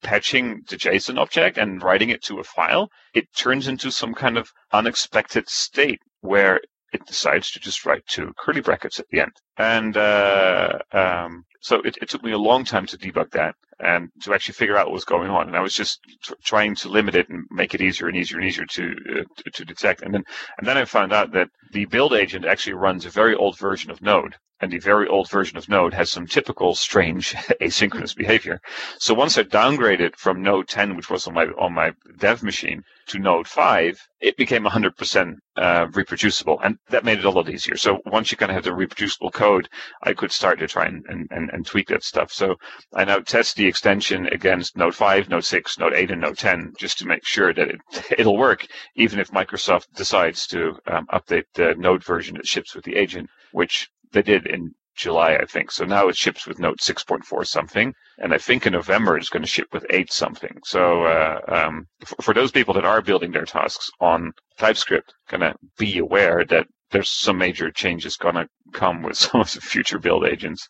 [0.03, 4.37] patching the JSON object and writing it to a file, it turns into some kind
[4.37, 6.61] of unexpected state where
[6.93, 9.33] it decides to just write two curly brackets at the end.
[9.57, 14.11] And uh, um, so it, it, took me a long time to debug that and
[14.23, 15.47] to actually figure out what was going on.
[15.47, 16.01] And I was just
[16.43, 19.51] trying to limit it and make it easier and easier and easier to, uh, to,
[19.51, 20.03] to detect.
[20.03, 20.25] And then
[20.59, 23.93] and then I found out that the build agent actually runs a very old version
[23.93, 28.61] of Node and the very old version of Node has some typical strange asynchronous behavior.
[28.99, 32.85] So once I downgraded from Node 10, which was on my on my dev machine,
[33.09, 37.77] to Node 5, it became 100% uh, reproducible, and that made it a lot easier.
[37.77, 39.69] So once you kind of have the reproducible code,
[40.05, 42.33] I could start to try and, and, and tweak that stuff.
[42.33, 42.57] So
[42.95, 46.73] I now test the extension against Node 5, Node 6, Node 8, and Node 10
[46.79, 47.81] just to make sure that it,
[48.19, 52.85] it'll work, even if Microsoft decides to um, update the Node version that ships with
[52.85, 55.71] the agent, which they did in July, I think.
[55.71, 59.43] So now it ships with Node 6.4 something, and I think in November it's going
[59.43, 60.59] to ship with 8 something.
[60.65, 65.45] So uh, um, for, for, those people that are building their tasks on TypeScript, kind
[65.45, 69.61] of be aware that there's some major changes going to come with some of the
[69.61, 70.69] future build agents.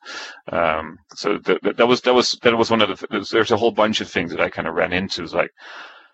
[0.51, 3.29] Um, so th- th- that was that was that was one of the.
[3.31, 5.23] There's a whole bunch of things that I kind of ran into.
[5.23, 5.51] It's like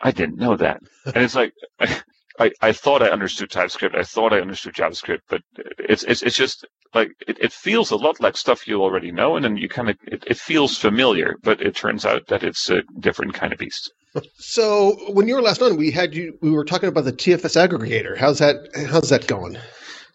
[0.00, 1.52] I didn't know that, and it's like.
[2.40, 3.96] I, I thought I understood TypeScript.
[3.96, 5.42] I thought I understood JavaScript, but
[5.76, 9.34] it's it's it's just like it, it feels a lot like stuff you already know,
[9.34, 12.70] and then you kind of it, it feels familiar, but it turns out that it's
[12.70, 13.92] a different kind of beast.
[14.38, 16.38] So when you were last on, we had you.
[16.40, 18.16] We were talking about the TFS aggregator.
[18.16, 18.68] How's that?
[18.88, 19.58] How's that going?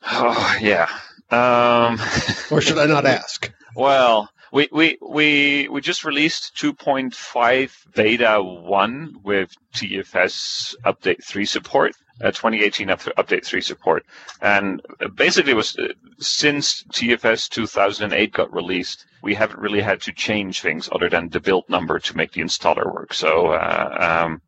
[0.06, 0.88] Oh yeah.
[1.32, 2.00] Um,
[2.52, 3.52] or should I not ask?
[3.76, 11.96] Well, we, we, we, we just released 2.5 beta 1 with TFS update 3 support
[12.22, 14.06] uh, 2018 up, update 3 support.
[14.42, 14.82] And
[15.16, 15.88] basically, it was uh,
[16.20, 21.40] since TFS 2008 got released, we haven't really had to change things other than the
[21.40, 23.14] build number to make the installer work.
[23.14, 24.42] So, uh, um,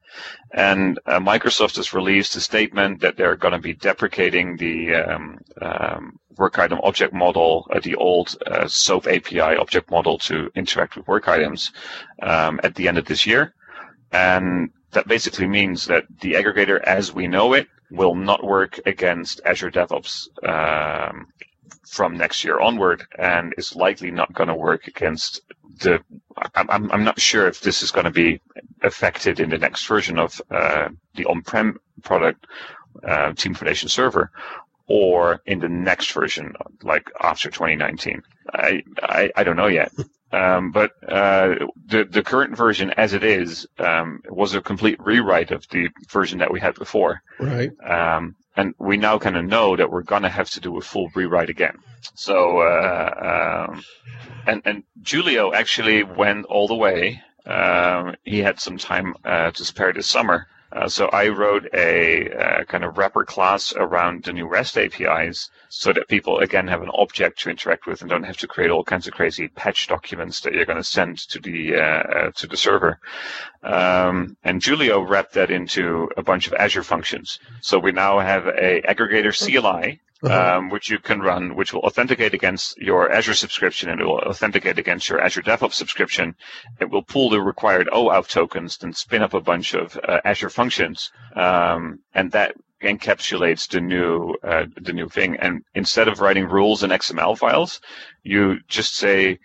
[0.54, 5.38] and uh, Microsoft has released a statement that they're going to be deprecating the um,
[5.62, 10.96] um, work item object model, uh, the old uh, SOAP API object model to interact
[10.96, 11.72] with work items
[12.22, 13.54] um, at the end of this year.
[14.12, 19.42] And that basically means that the aggregator as we know it will not work against
[19.46, 21.28] Azure DevOps um,
[21.96, 25.42] from next year onward and is likely not going to work against
[25.80, 26.02] the.
[26.54, 28.42] I'm, I'm not sure if this is going to be
[28.82, 32.48] affected in the next version of uh, the on prem product,
[33.08, 34.30] uh, Team Foundation Server,
[34.88, 38.22] or in the next version, like after 2019.
[38.54, 39.92] I, I, I don't know yet.
[40.32, 45.52] Um, but uh, the the current version, as it is, um, was a complete rewrite
[45.52, 47.22] of the version that we had before.
[47.40, 47.72] Right.
[47.82, 51.10] Um, and we now kind of know that we're gonna have to do a full
[51.14, 51.78] rewrite again.
[52.14, 53.84] So, uh, um,
[54.48, 57.22] and and Julio actually went all the way.
[57.46, 62.30] Um, he had some time uh, to spare this summer, uh, so I wrote a
[62.30, 66.82] uh, kind of wrapper class around the new REST APIs so that people again have
[66.82, 69.88] an object to interact with and don't have to create all kinds of crazy patch
[69.88, 73.00] documents that you're going to send to the uh, uh, to the server.
[73.64, 77.40] Um, and Julio wrapped that into a bunch of Azure functions.
[77.62, 80.58] So we now have a aggregator CLI uh-huh.
[80.58, 84.20] um, which you can run, which will authenticate against your Azure subscription and it will
[84.20, 86.36] authenticate against your Azure DevOps subscription.
[86.80, 90.50] It will pull the required OAuth tokens and spin up a bunch of uh, Azure
[90.50, 91.12] functions.
[91.36, 95.38] Um, and that encapsulates the new uh, the new thing.
[95.38, 97.82] And instead of writing rules in XML files,
[98.24, 99.40] you just say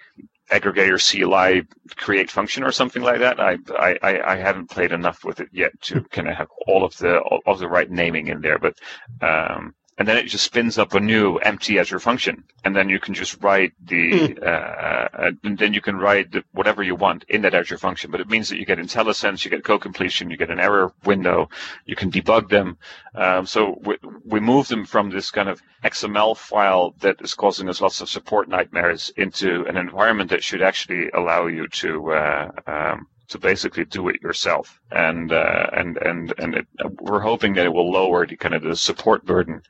[0.51, 1.63] aggregator CLI
[1.97, 3.39] create function or something like that.
[3.41, 6.97] I, I, I haven't played enough with it yet to kind of have all of
[6.99, 8.77] the all of the right naming in there, but
[9.23, 12.99] um, and then it just spins up a new empty Azure function, and then you
[12.99, 14.43] can just write the, mm.
[14.43, 18.11] uh, and then you can write the, whatever you want in that Azure function.
[18.11, 20.95] But it means that you get IntelliSense, you get code completion, you get an error
[21.05, 21.51] window,
[21.85, 22.79] you can debug them.
[23.15, 27.69] Um, so we, we move them from this kind of XML file that is causing
[27.69, 32.51] us lots of support nightmares into an environment that should actually allow you to uh,
[32.67, 34.81] um, to basically do it yourself.
[34.91, 36.67] And uh, and and and it,
[37.01, 39.63] we're hoping that it will lower the kind of the support burden,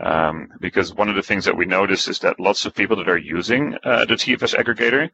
[0.00, 3.08] um, because one of the things that we notice is that lots of people that
[3.08, 5.10] are using uh, the TFS aggregator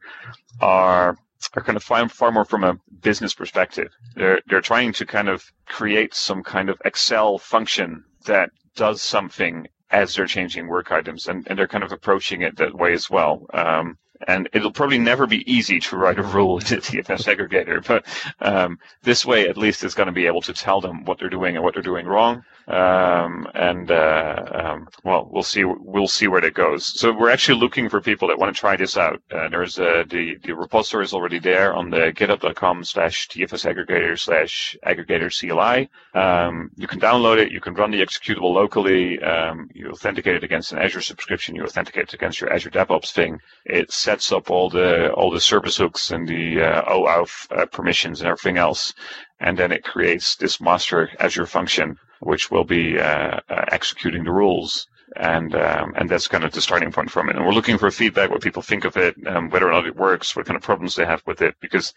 [0.61, 1.17] are
[1.55, 3.89] are kind of far, far more from a business perspective.
[4.15, 9.67] They're they're trying to kind of create some kind of Excel function that does something
[9.91, 13.09] as they're changing work items, and, and they're kind of approaching it that way as
[13.09, 13.45] well.
[13.53, 13.97] Um,
[14.27, 18.05] and it'll probably never be easy to write a rule the TFS aggregator, but
[18.39, 21.29] um, this way at least it's going to be able to tell them what they're
[21.29, 22.43] doing and what they're doing wrong.
[22.67, 25.63] Um, and uh, um, well, we'll see.
[25.63, 26.99] We'll see where that goes.
[26.99, 29.21] So we're actually looking for people that want to try this out.
[29.31, 34.75] Uh, there's uh, the the repository is already there on the GitHub.com/slash TFS aggregator slash
[34.83, 35.89] aggregator CLI.
[36.19, 37.51] Um, you can download it.
[37.51, 39.21] You can run the executable locally.
[39.21, 41.55] Um, you authenticate it against an Azure subscription.
[41.55, 43.39] You authenticate it against your Azure DevOps thing.
[43.65, 48.21] It sets up all the all the service hooks and the uh, OAuth uh, permissions
[48.21, 48.93] and everything else,
[49.39, 54.31] and then it creates this master Azure function which will be uh, uh, executing the
[54.31, 54.87] rules.
[55.17, 57.35] And um, and that's kind of the starting point from it.
[57.35, 59.95] And we're looking for feedback, what people think of it, um, whether or not it
[59.95, 61.93] works, what kind of problems they have with it, because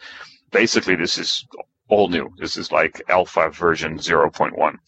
[0.52, 1.44] basically this is
[1.88, 2.30] all new.
[2.38, 4.78] This is like alpha version 0.1.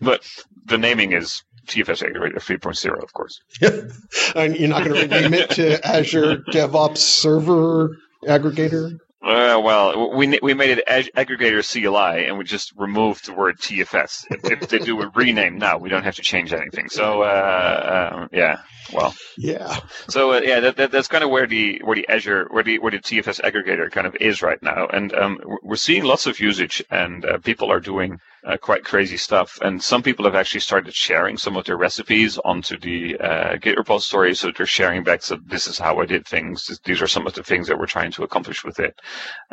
[0.02, 0.28] but
[0.66, 3.40] the naming is TFS Aggregator 3.0, of course.
[4.34, 8.98] and you're not going to rename it to Azure DevOps Server Aggregator?
[9.26, 13.58] Uh, well, we we made it ag- aggregator CLI, and we just removed the word
[13.58, 14.24] TFS.
[14.30, 16.88] If, if they do a rename now, we don't have to change anything.
[16.88, 18.60] So, uh, um, yeah,
[18.92, 19.80] well, yeah.
[20.08, 22.78] So uh, yeah, that, that, that's kind of where the where the Azure where the
[22.78, 26.38] where the TFS aggregator kind of is right now, and um, we're seeing lots of
[26.38, 29.58] usage, and uh, people are doing uh, quite crazy stuff.
[29.62, 33.76] And some people have actually started sharing some of their recipes onto the uh, Git
[33.76, 35.22] repository, so they're sharing back.
[35.22, 36.78] So this is how I did things.
[36.84, 39.00] These are some of the things that we're trying to accomplish with it.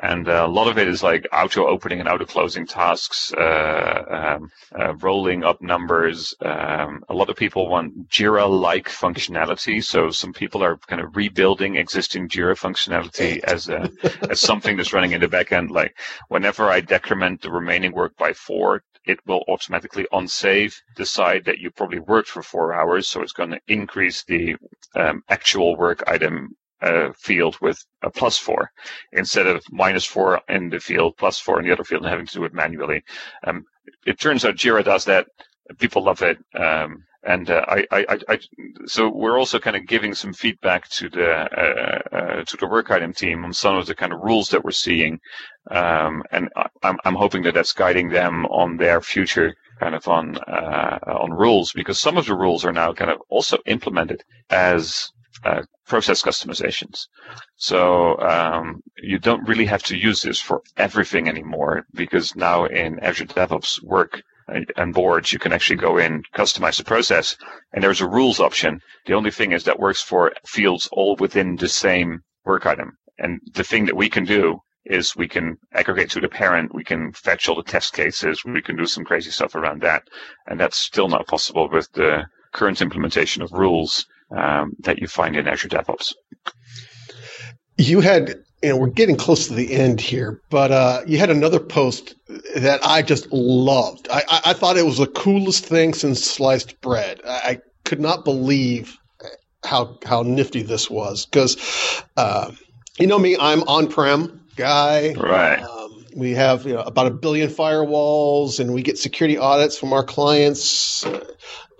[0.02, 4.38] And uh, a lot of it is like auto opening and auto closing tasks, uh,
[4.38, 6.36] um, uh, rolling up numbers.
[6.42, 9.84] Um, a lot of people want Jira-like functionality.
[9.84, 13.90] So some people are kind of rebuilding existing Jira functionality as a,
[14.30, 15.72] as something that's running in the backend.
[15.72, 21.46] Like whenever I decrement the remaining work by four, it will automatically on save decide
[21.46, 23.08] that you probably worked for four hours.
[23.08, 24.56] So it's going to increase the
[24.96, 28.70] um, actual work item uh, field with a plus four
[29.14, 32.26] instead of minus four in the field, plus four in the other field, and having
[32.26, 33.04] to do it manually.
[33.46, 33.66] Um,
[34.06, 35.28] it turns out Jira does that.
[35.80, 36.38] People love it.
[36.56, 38.40] Um, and uh, I, I, I,
[38.86, 42.92] so we're also kind of giving some feedback to the uh, uh, to the work
[42.92, 45.20] item team on some of the kind of rules that we're seeing,
[45.72, 46.50] um, and
[46.82, 51.32] I'm I'm hoping that that's guiding them on their future kind of on uh, on
[51.32, 55.10] rules because some of the rules are now kind of also implemented as
[55.46, 57.08] uh, process customizations.
[57.56, 63.00] So um, you don't really have to use this for everything anymore because now in
[63.00, 64.22] Azure DevOps work
[64.76, 67.38] and boards, you can actually go in, customize the process,
[67.74, 68.80] and there's a rules option.
[69.06, 72.98] The only thing is that works for fields all within the same work item.
[73.18, 76.84] And the thing that we can do is we can aggregate to the parent, we
[76.84, 80.04] can fetch all the test cases, we can do some crazy stuff around that.
[80.48, 85.36] And that's still not possible with the current implementation of rules um, that you find
[85.36, 86.14] in Azure DevOps.
[87.78, 88.36] You had
[88.70, 92.16] know, we're getting close to the end here, but uh, you had another post
[92.56, 94.08] that I just loved.
[94.10, 97.20] I, I, I, thought it was the coolest thing since sliced bread.
[97.26, 98.98] I, I could not believe
[99.66, 102.52] how how nifty this was because, uh,
[103.00, 105.14] you know me, I'm on-prem guy.
[105.14, 105.62] Right.
[105.62, 109.94] Um, we have you know, about a billion firewalls, and we get security audits from
[109.94, 111.06] our clients.
[111.06, 111.26] Uh,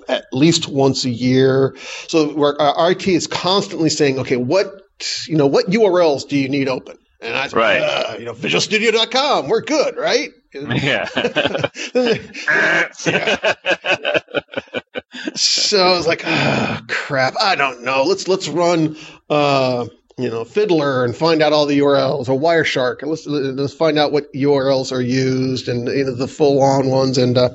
[0.10, 1.78] at least once a year.
[2.10, 4.83] So our IT is constantly saying, okay, what
[5.28, 6.98] you know, what URLs do you need open?
[7.22, 7.82] And I said, right.
[7.82, 10.32] Uh, you know, visualstudio.com, we're good, right?
[10.54, 11.08] Yeah.
[13.06, 13.54] yeah.
[15.36, 18.04] so I was like, oh, crap, I don't know.
[18.04, 18.96] Let's let's run
[19.30, 19.88] uh,
[20.18, 23.98] you know, Fiddler and find out all the URLs or Wireshark and let's let's find
[23.98, 27.50] out what URLs are used and you know the full on ones and uh,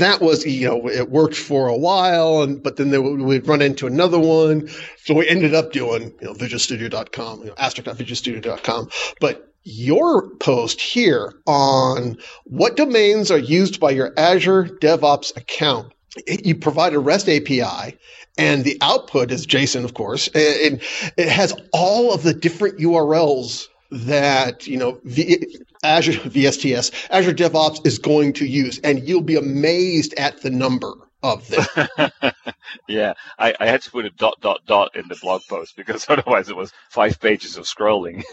[0.00, 3.86] that was you know it worked for a while and but then we'd run into
[3.86, 4.68] another one.
[4.98, 8.88] So we ended up doing you know visualstudio.com you know asterisk.visualstudio.com
[9.20, 15.92] but your post here on what domains are used by your azure devops account
[16.26, 17.96] it, you provide a rest api
[18.38, 20.28] and the output is json of course.
[20.28, 20.80] And
[21.16, 27.86] it has all of the different urls that you know v, Azure VSTS, Azure DevOps
[27.86, 31.88] is going to use, and you'll be amazed at the number of them.
[32.88, 36.06] yeah, I, I, had to put a dot dot dot in the blog post because
[36.08, 38.24] otherwise it was five pages of scrolling.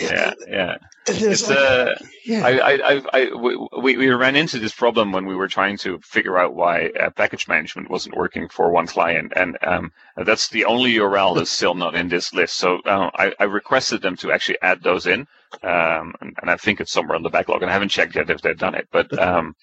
[0.00, 0.76] Yeah, yeah.
[1.06, 2.46] It's like, uh, yeah.
[2.46, 6.38] I, I, I, we, we ran into this problem when we were trying to figure
[6.38, 10.94] out why uh, package management wasn't working for one client, and um, that's the only
[10.94, 12.56] URL that's still not in this list.
[12.56, 15.26] So uh, I, I requested them to actually add those in,
[15.62, 18.30] um, and, and, I think it's somewhere in the backlog, and I haven't checked yet
[18.30, 18.88] if they've done it.
[18.90, 19.54] But um,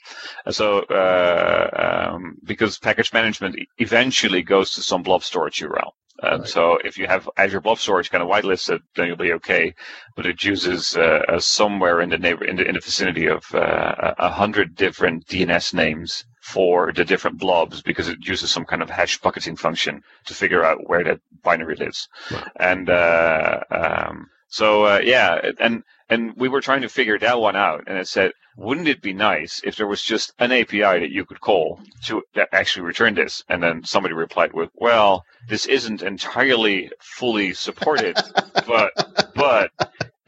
[0.49, 5.91] so uh, um, because package management eventually goes to some blob storage URL.
[6.21, 6.47] Um, right.
[6.47, 9.73] So if you have Azure Blob Storage kind of whitelisted, then you'll be okay.
[10.15, 13.43] But it uses uh, uh, somewhere in the neighbor in the, in the vicinity of
[13.53, 18.81] uh, a hundred different DNS names for the different blobs because it uses some kind
[18.81, 22.07] of hash bucketing function to figure out where that binary lives.
[22.31, 22.47] Right.
[22.59, 27.55] And uh, um, so uh, yeah, and and we were trying to figure that one
[27.55, 31.09] out, and it said, wouldn't it be nice if there was just an API that
[31.09, 33.43] you could call to actually return this?
[33.47, 38.17] And then somebody replied with, well, this isn't entirely fully supported,
[38.67, 38.91] but
[39.33, 39.71] but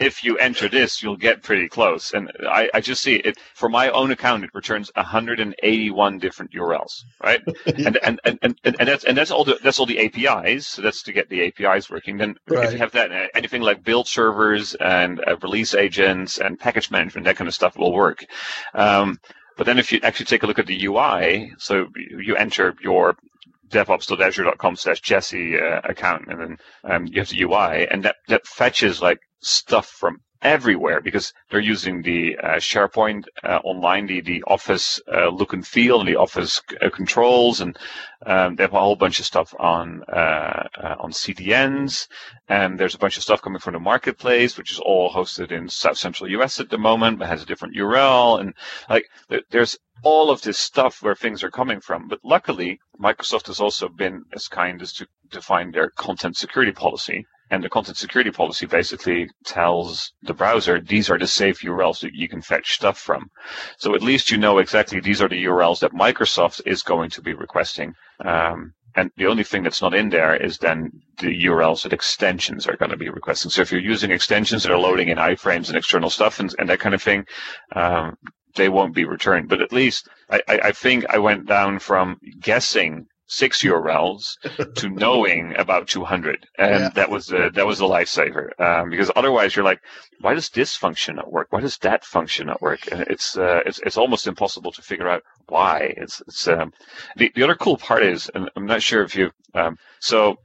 [0.03, 2.13] if you enter this, you'll get pretty close.
[2.13, 4.43] And I, I just see it for my own account.
[4.43, 7.41] It returns 181 different URLs, right?
[7.65, 10.67] and, and, and, and, and that's and that's all the that's all the APIs.
[10.67, 12.17] So that's to get the APIs working.
[12.17, 12.65] Then right.
[12.65, 16.91] if you have that, uh, anything like build servers and uh, release agents and package
[16.91, 18.25] management, that kind of stuff will work.
[18.73, 19.19] Um,
[19.55, 23.15] but then if you actually take a look at the UI, so you enter your
[23.73, 28.47] devops.azure.com slash Jesse uh, account, and then um, you have the UI, and that, that
[28.47, 34.43] fetches like stuff from everywhere because they're using the uh, SharePoint uh, online, the, the
[34.43, 37.77] Office uh, look and feel and the Office uh, controls, and
[38.25, 42.07] um, they have a whole bunch of stuff on uh, uh, on CDNs,
[42.47, 45.69] and there's a bunch of stuff coming from the marketplace, which is all hosted in
[45.69, 48.53] South Central US at the moment, but has a different URL, and
[48.89, 49.05] like
[49.49, 52.07] there's all of this stuff where things are coming from.
[52.07, 57.25] But luckily, Microsoft has also been as kind as to define their content security policy,
[57.53, 62.15] and the content security policy basically tells the browser these are the safe URLs that
[62.15, 63.29] you can fetch stuff from.
[63.77, 67.21] So at least you know exactly these are the URLs that Microsoft is going to
[67.21, 67.93] be requesting.
[68.25, 72.65] Um, and the only thing that's not in there is then the URLs that extensions
[72.65, 73.51] are going to be requesting.
[73.51, 76.67] So if you're using extensions that are loading in iframes and external stuff and, and
[76.69, 77.23] that kind of thing,
[77.75, 78.17] um,
[78.55, 79.47] they won't be returned.
[79.47, 84.37] But at least I, I, I think I went down from guessing six URLs
[84.75, 86.89] to knowing about 200, and yeah.
[86.89, 88.59] that was a, that was a lifesaver.
[88.59, 89.81] Um, because otherwise, you're like,
[90.21, 91.47] why does this function not work?
[91.51, 92.91] Why does that function not work?
[92.91, 95.93] And it's uh, it's it's almost impossible to figure out why.
[95.97, 96.73] It's it's um,
[97.15, 100.37] the the other cool part is, and I'm not sure if you um, so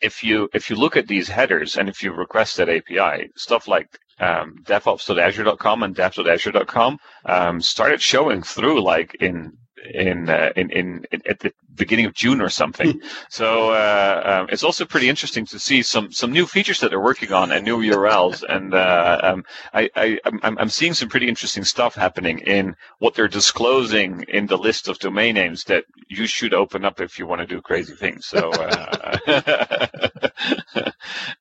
[0.00, 3.68] if you if you look at these headers and if you request that API, stuff
[3.68, 9.52] like um, devops.azure.com and dev.azure.com um, started showing through like in
[9.94, 13.00] in, uh, in, in, in at the beginning of June or something.
[13.28, 17.00] So uh, um, it's also pretty interesting to see some some new features that they're
[17.00, 18.42] working on and new URLs.
[18.48, 23.14] And uh, um, I, I I'm, I'm seeing some pretty interesting stuff happening in what
[23.14, 27.26] they're disclosing in the list of domain names that you should open up if you
[27.26, 28.26] want to do crazy things.
[28.26, 29.16] So uh,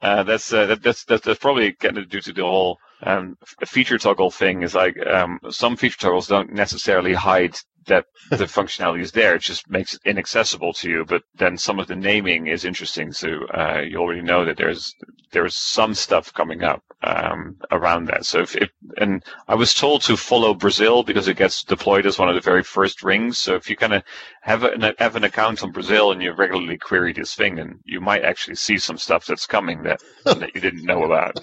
[0.01, 3.37] uh, that's, uh, that, that's that's that's probably kind of due to the whole um,
[3.65, 9.01] feature toggle thing is like um, some feature toggles don't necessarily hide that the functionality
[9.01, 9.35] is there.
[9.35, 11.05] It just makes it inaccessible to you.
[11.05, 13.11] But then some of the naming is interesting.
[13.11, 14.95] So uh, you already know that there's
[15.31, 18.25] there's some stuff coming up um, around that.
[18.25, 22.17] So if, if, and I was told to follow Brazil because it gets deployed as
[22.17, 23.37] one of the very first rings.
[23.37, 24.03] So if you kind of
[24.41, 27.99] have an have an account on Brazil and you regularly query this thing, and you
[27.99, 31.39] might actually see some stuff that's coming that that you didn't know about.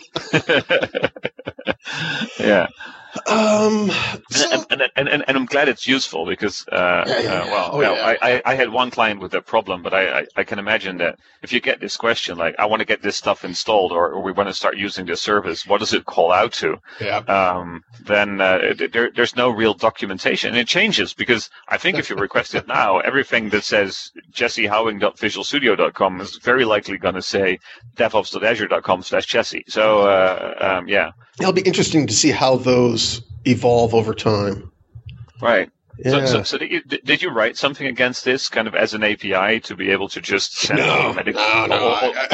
[2.39, 2.69] yeah.
[3.27, 3.91] Um,
[4.31, 7.71] so, and, and, and, and, I'm glad it's useful because, uh, yeah, yeah, uh, well,
[7.73, 8.17] oh, yeah.
[8.21, 11.19] I, I had one client with a problem, but I, I, I, can imagine that
[11.43, 14.23] if you get this question, like, I want to get this stuff installed or, or
[14.23, 16.77] we want to start using this service, what does it call out to?
[17.01, 17.19] Yeah.
[17.19, 20.51] Um, then uh, there, there's no real documentation.
[20.51, 26.21] And it changes because I think if you request it now, everything that says jessehouwing.visualstudio.com
[26.21, 27.59] is very likely going to say
[27.97, 29.65] devops.azure.com slash jesse.
[29.69, 31.13] So, uh, um, yeah.
[31.41, 34.71] It'll be interesting to see how those evolve over time.
[35.41, 35.71] Right.
[35.99, 36.11] Yeah.
[36.11, 39.03] So, so, so did, you, did you write something against this kind of as an
[39.03, 41.35] API to be able to just send no, automatic?
[41.37, 41.77] no, no.
[41.77, 42.29] or- or- I-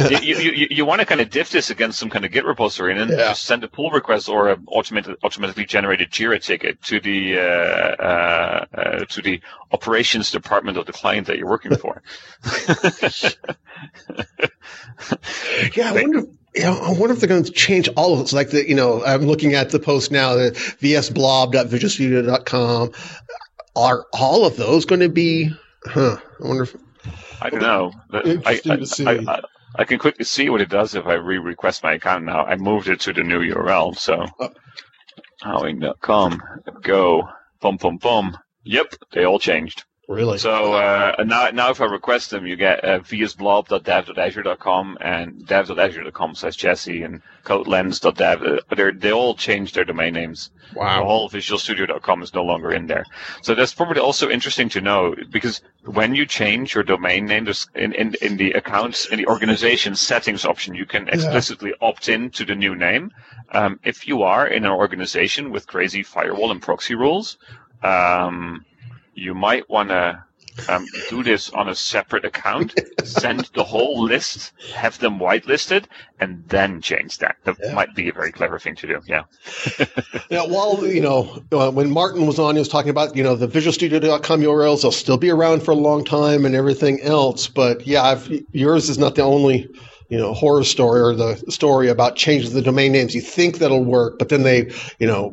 [0.00, 2.32] I- you, you, you, you want to kind of diff this against some kind of
[2.32, 3.28] Git repository and then Yeah.
[3.28, 7.42] just send a pull request or an automated, automatically generated Jira ticket to the uh,
[7.42, 9.40] uh, uh, to the
[9.72, 12.02] operations department of the client that you're working for.
[15.74, 16.22] Yeah, I wonder.
[16.56, 18.22] Yeah, I wonder if they're going to change all of it.
[18.22, 22.90] It's like the, you know, I'm looking at the post now, the vsblob.visualstudio.com.
[23.76, 25.50] Are all of those going to be?
[25.84, 26.16] Huh.
[26.42, 26.74] I wonder if.
[27.42, 27.92] I don't know.
[28.10, 29.06] I, Interesting I, to see.
[29.06, 29.40] I, I,
[29.76, 32.44] I can quickly see what it does if I re-request my account now.
[32.46, 34.50] I moved it to the new URL, so Oh.
[35.42, 36.40] howing.com,
[36.82, 37.28] go,
[37.60, 38.38] boom, boom, boom.
[38.64, 39.84] Yep, they all changed.
[40.08, 40.38] Really?
[40.38, 46.54] So uh, now, now if I request them, you get uh, vsblob.dev.azure.com and dev.azure.com slash
[46.54, 48.42] Jesse and codelens.dev.
[48.42, 50.50] Uh, They're, they all changed their domain names.
[50.74, 51.04] The wow.
[51.04, 53.04] whole visualstudio.com is no longer in there.
[53.42, 57.92] So that's probably also interesting to know because when you change your domain name in,
[57.92, 62.44] in, in the accounts, in the organization settings option, you can explicitly opt in to
[62.44, 63.10] the new name.
[63.50, 67.38] Um, if you are in an organization with crazy firewall and proxy rules,
[67.82, 68.64] um,
[69.16, 70.22] you might want to
[70.68, 72.72] um, do this on a separate account,
[73.04, 75.84] send the whole list, have them whitelisted,
[76.20, 77.36] and then change that.
[77.44, 77.74] That Yeah.
[77.74, 79.00] might be a very clever thing to do.
[79.06, 79.24] Yeah.
[80.28, 83.36] Yeah, while you know, uh, when Martin was on, he was talking about you know
[83.36, 84.82] the VisualStudio.com URLs.
[84.82, 87.46] They'll still be around for a long time and everything else.
[87.46, 89.68] But yeah, I've, yours is not the only
[90.08, 93.14] you know horror story or the story about changing the domain names.
[93.14, 95.32] You think that'll work, but then they you know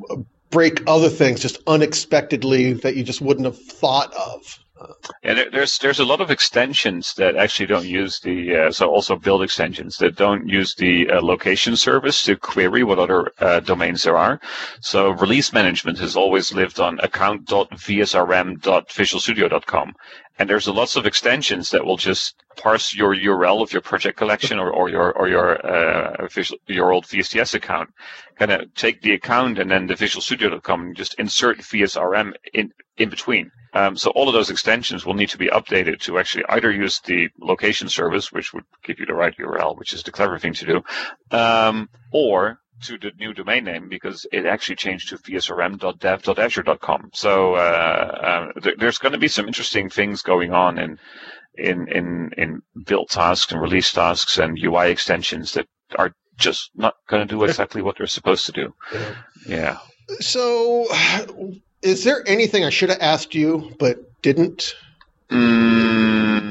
[0.54, 4.60] break other things just unexpectedly that you just wouldn't have thought of.
[5.24, 8.90] Yeah, there, there's there's a lot of extensions that actually don't use the uh, so
[8.90, 13.62] also build extensions that don't use the uh, location service to query what other uh,
[13.62, 14.40] domains there are.
[14.82, 19.94] So release management has always lived on account.vsrm.visualstudio.com,
[20.40, 24.60] and there's lots of extensions that will just parse your URL of your project collection
[24.60, 27.94] or, or your or your uh, visual, your old VSTS account,
[28.38, 33.10] kind of take the account and then the visualstudio.com and just insert VSRM in in
[33.10, 33.52] between.
[33.76, 37.00] Um, so all of those extensions will need to be updated to actually either use
[37.02, 40.54] the location service, which would give you the right URL, which is the clever thing
[40.54, 40.84] to do,
[41.36, 47.10] um, or to the new domain name because it actually changed to vsrm.dev.azure.com.
[47.14, 47.58] So uh,
[48.56, 51.00] uh, th- there's going to be some interesting things going on in
[51.56, 55.68] in in in build tasks and release tasks and UI extensions that
[55.98, 58.74] are just not going to do exactly what they're supposed to do.
[59.48, 59.78] Yeah.
[60.20, 60.88] So,
[61.82, 64.74] is there anything I should have asked you but didn't?
[65.30, 66.44] Mm,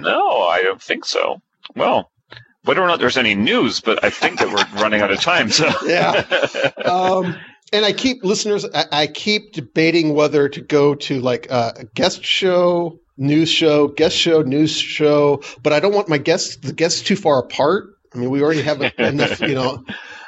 [0.00, 1.40] no, I don't think so.
[1.74, 2.10] Well,
[2.64, 5.50] whether or not there's any news, but I think that we're running out of time.
[5.50, 6.24] So Yeah.
[6.84, 7.36] um,
[7.72, 8.66] and I keep listeners.
[8.74, 13.88] I, I keep debating whether to go to like uh, a guest show, news show,
[13.88, 15.42] guest show, news show.
[15.62, 17.90] But I don't want my guests the guests too far apart.
[18.14, 19.84] I mean, we already have a, enough, you know,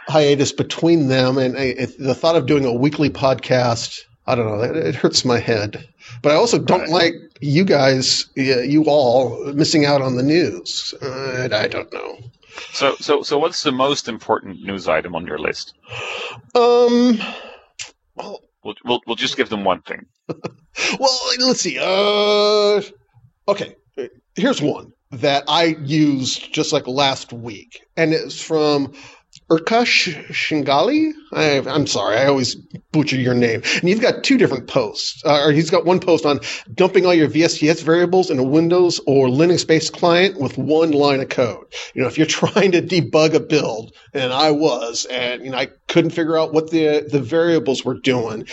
[0.09, 4.01] hiatus between them, and I, the thought of doing a weekly podcast.
[4.25, 4.63] I don't know.
[4.63, 5.89] It, it hurts my head.
[6.21, 6.89] But I also don't Right.
[6.91, 10.95] like you guys, you all, missing out on the news.
[11.03, 12.19] Uh, I don't know.
[12.73, 15.75] so so so what's the most important news item on your list?
[16.55, 17.19] Um.
[18.15, 20.07] Well, We'll we'll, we'll just give them one thing.
[20.99, 21.79] Well, let's see.
[21.79, 22.81] Uh,
[23.49, 23.75] okay,
[24.37, 28.93] here's one that I used just like last week, and it's from
[29.53, 31.13] Urkash Shingali.
[31.33, 32.55] I, I'm sorry, I always
[32.91, 33.63] butcher your name.
[33.81, 36.41] And you've got two different posts, uh, or he's got one post on
[36.75, 41.29] dumping all your VSTS variables in a Windows or Linux-based client with one line of
[41.29, 41.67] code.
[41.95, 45.59] You know, if you're trying to debug a build, and I was, and you know,
[45.59, 48.47] I couldn't figure out what the the variables were doing.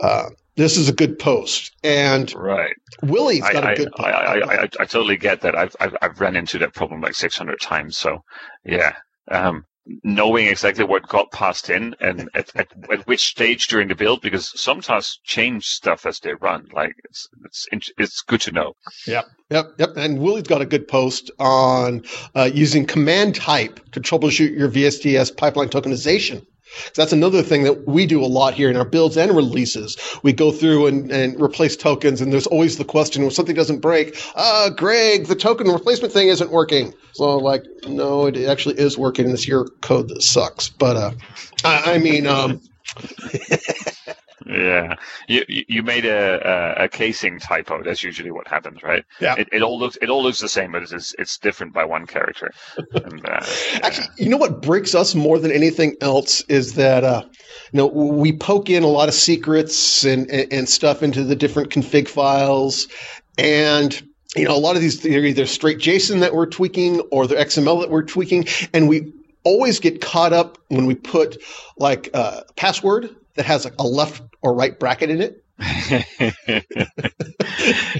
[0.00, 2.74] Uh, this is a good post, and Right.
[3.02, 4.48] Willie's I got a I, good I, post.
[4.48, 5.54] I, I, I totally get that.
[5.54, 7.96] I've, I've I've run into that problem like 600 times.
[7.96, 8.24] So
[8.64, 8.96] yeah.
[9.30, 9.64] Um,
[10.04, 14.20] knowing exactly what got passed in and at, at, at which stage during the build,
[14.22, 16.68] because some tasks change stuff as they run.
[16.72, 17.28] Like it's
[17.72, 18.74] it's it's good to know.
[19.06, 19.66] Yep, yep.
[19.78, 19.90] Yep.
[19.96, 22.04] And Willie's got a good post on
[22.34, 26.46] uh, using command type to troubleshoot your VSTS pipeline tokenization.
[26.94, 29.96] That's another thing that we do a lot here in our builds and releases.
[30.22, 33.80] We go through and, and replace tokens, and there's always the question when something doesn't
[33.80, 36.94] break, uh, Greg, the token replacement thing isn't working.
[37.12, 39.30] So, like, no, it actually is working.
[39.30, 40.68] It's your code that sucks.
[40.68, 41.12] But, uh,
[41.64, 42.60] I, I mean, um,
[44.46, 44.96] Yeah,
[45.28, 47.82] you you made a, a, a casing typo.
[47.82, 49.04] That's usually what happens, right?
[49.20, 49.34] Yeah.
[49.36, 52.06] It, it all looks it all looks the same, but it's it's different by one
[52.06, 52.52] character.
[52.76, 53.44] And, uh,
[53.82, 57.22] Actually, you know what breaks us more than anything else is that uh,
[57.72, 61.36] you know we poke in a lot of secrets and, and, and stuff into the
[61.36, 62.88] different config files,
[63.38, 64.02] and
[64.36, 67.44] you know a lot of these they're either straight JSON that we're tweaking or they're
[67.44, 69.12] XML that we're tweaking, and we
[69.44, 71.42] always get caught up when we put
[71.76, 75.44] like a password that has a left or right bracket in it.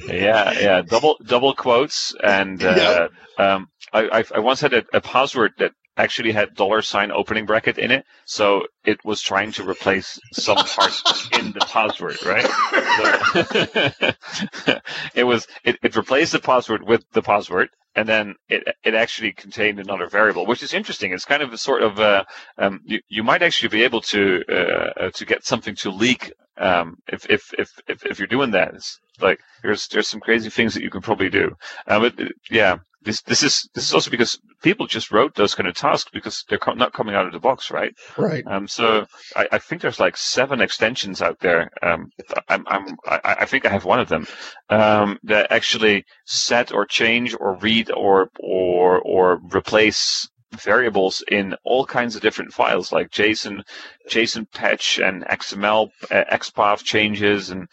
[0.09, 3.09] yeah, yeah, double double quotes, and uh,
[3.39, 7.47] um, I, I I once had a, a password that actually had dollar sign opening
[7.47, 10.93] bracket in it, so it was trying to replace some part
[11.39, 12.47] in the password, right?
[14.67, 14.81] So
[15.15, 19.33] it was it, it replaced the password with the password, and then it it actually
[19.33, 21.13] contained another variable, which is interesting.
[21.13, 22.25] It's kind of a sort of uh,
[22.59, 26.97] um, you you might actually be able to uh, to get something to leak um,
[27.09, 28.75] if, if if if if you're doing that.
[28.75, 31.57] It's like there's there's some crazy things that you can probably do.
[31.87, 32.15] Um, but
[32.51, 36.11] yeah, this this is this is also because people just wrote those kind of tasks
[36.13, 37.93] because they're co- not coming out of the box, right?
[38.17, 38.45] Right.
[38.47, 41.71] Um, so I, I think there's like seven extensions out there.
[41.83, 42.11] Um,
[42.49, 44.27] I'm, I'm I, I think I have one of them
[44.71, 51.87] um, that actually set or change or read or or or replace variables in all
[51.87, 53.63] kinds of different files like JSON,
[54.09, 57.69] JSON patch and XML uh, XPath changes and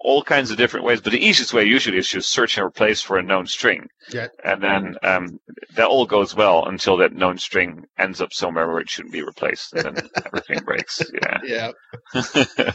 [0.00, 1.00] all kinds of different ways.
[1.00, 3.88] But the easiest way usually is just search and replace for a known string.
[4.10, 4.28] Yeah.
[4.44, 5.40] And then um,
[5.76, 9.22] that all goes well until that known string ends up somewhere where it shouldn't be
[9.22, 11.02] replaced, and then everything breaks.
[11.12, 11.38] Yeah.
[11.44, 11.70] Yeah.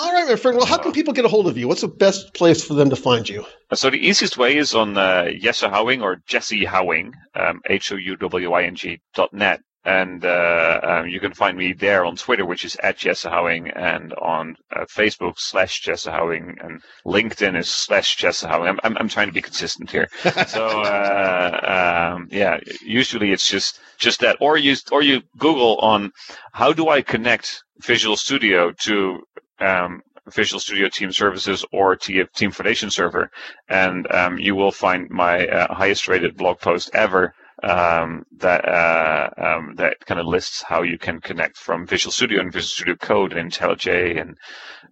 [0.00, 0.56] All right, my friend.
[0.56, 1.66] Well, how can people get a hold of you?
[1.66, 3.44] What's the best place for them to find you?
[3.74, 9.32] So the easiest way is on uh, Jesse Houwing or Jesse Howing, um, H-O-U-W-I-N-G dot
[9.32, 9.60] net.
[9.84, 13.72] And uh, um, you can find me there on Twitter, which is at Jesse Houwing,
[13.74, 18.68] and on uh, Facebook slash Jesse Houwing, and LinkedIn is slash Jesse Houwing.
[18.68, 20.08] I'm, I'm, I'm trying to be consistent here.
[20.48, 26.12] so uh, um, yeah, usually it's just just that, or you or you Google on
[26.52, 29.22] how do I connect Visual Studio to
[29.60, 30.02] um,
[30.34, 33.30] Visual Studio Team Services or Team Foundation Server,
[33.68, 37.32] and um, you will find my uh, highest rated blog post ever
[37.62, 42.40] um, that uh, um, that kind of lists how you can connect from Visual Studio
[42.40, 44.36] and Visual Studio Code and IntelliJ and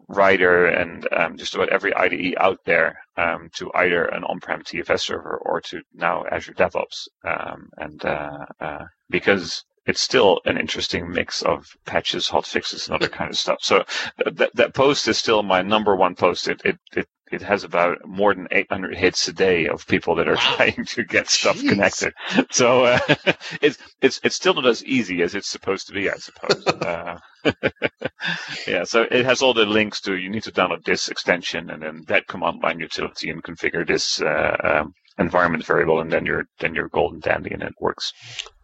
[0.09, 5.01] Rider and um, just about every IDE out there um, to either an on-prem TFS
[5.01, 11.11] server or to now Azure DevOps, um, and uh, uh, because it's still an interesting
[11.11, 13.59] mix of patches, hot fixes, and other kind of stuff.
[13.63, 13.85] So
[14.25, 16.49] that that post is still my number one post.
[16.49, 20.29] It it it, it has about more than 800 hits a day of people that
[20.29, 20.55] are Wow.
[20.57, 21.69] trying to get stuff Jeez.
[21.69, 22.13] connected.
[22.51, 22.99] So uh,
[23.61, 26.67] it's it's it's still not as easy as it's supposed to be, I suppose.
[26.83, 27.19] uh,
[28.67, 31.83] yeah, so it has all the links to you need to download this extension and
[31.83, 36.45] then that command line utility and configure this uh, um, environment variable, and then you're
[36.61, 38.13] then you're golden dandy and it works.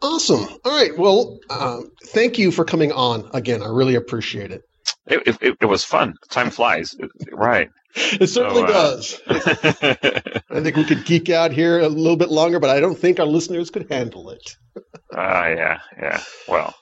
[0.02, 0.46] Awesome.
[0.64, 0.96] All right.
[0.98, 3.62] Well, um, thank you for coming on again.
[3.62, 4.62] I really appreciate it.
[5.06, 6.14] It, it, it was fun.
[6.30, 6.94] Time flies.
[7.32, 7.68] Right.
[7.94, 9.20] It certainly uh, does.
[9.28, 13.20] I think we could geek out here a little bit longer, but I don't think
[13.20, 14.56] our listeners could handle it.
[15.14, 16.22] Ah, yeah, yeah.
[16.48, 16.74] Well,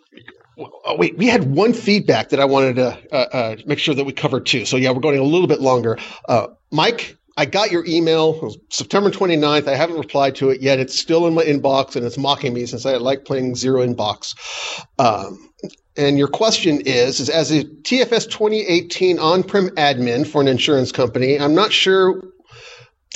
[0.84, 4.04] Oh, wait, we had one feedback that I wanted to uh, uh, make sure that
[4.04, 4.66] we covered too.
[4.66, 5.98] So, yeah, we're going a little bit longer.
[6.28, 9.66] Uh, Mike, I got your email it was September 29th.
[9.66, 10.78] I haven't replied to it yet.
[10.78, 14.34] It's still in my inbox and it's mocking me since I like playing zero inbox.
[14.98, 15.49] Um,
[15.96, 21.38] and your question is, is as a TFS 2018 on-prem admin for an insurance company,
[21.38, 22.22] I'm not sure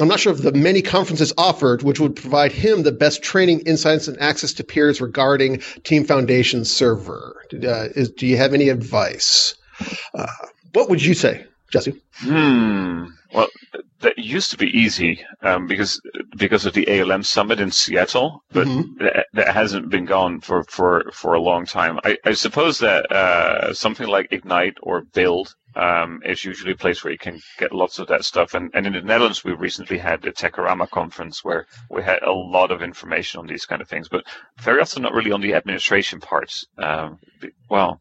[0.00, 3.60] I'm not sure of the many conferences offered, which would provide him the best training,
[3.60, 7.40] insights, and access to peers regarding Team Foundation server.
[7.52, 9.54] Uh, is, do you have any advice?
[10.12, 10.26] Uh,
[10.72, 12.02] what would you say, Jesse?
[12.16, 13.04] hmm.
[14.00, 16.00] That used to be easy um, because
[16.36, 18.98] because of the ALM summit in Seattle, but Mhm.
[18.98, 21.98] that, that hasn't been gone for, for, for a long time.
[22.04, 27.02] I, I suppose that uh, something like Ignite or Build um, is usually a place
[27.02, 28.54] where you can get lots of that stuff.
[28.54, 32.32] And, and in the Netherlands, we recently had the Techorama conference where we had a
[32.32, 34.24] lot of information on these kind of things, but
[34.60, 36.66] very often not really on the administration parts.
[36.78, 37.18] Um,
[37.70, 38.00] well,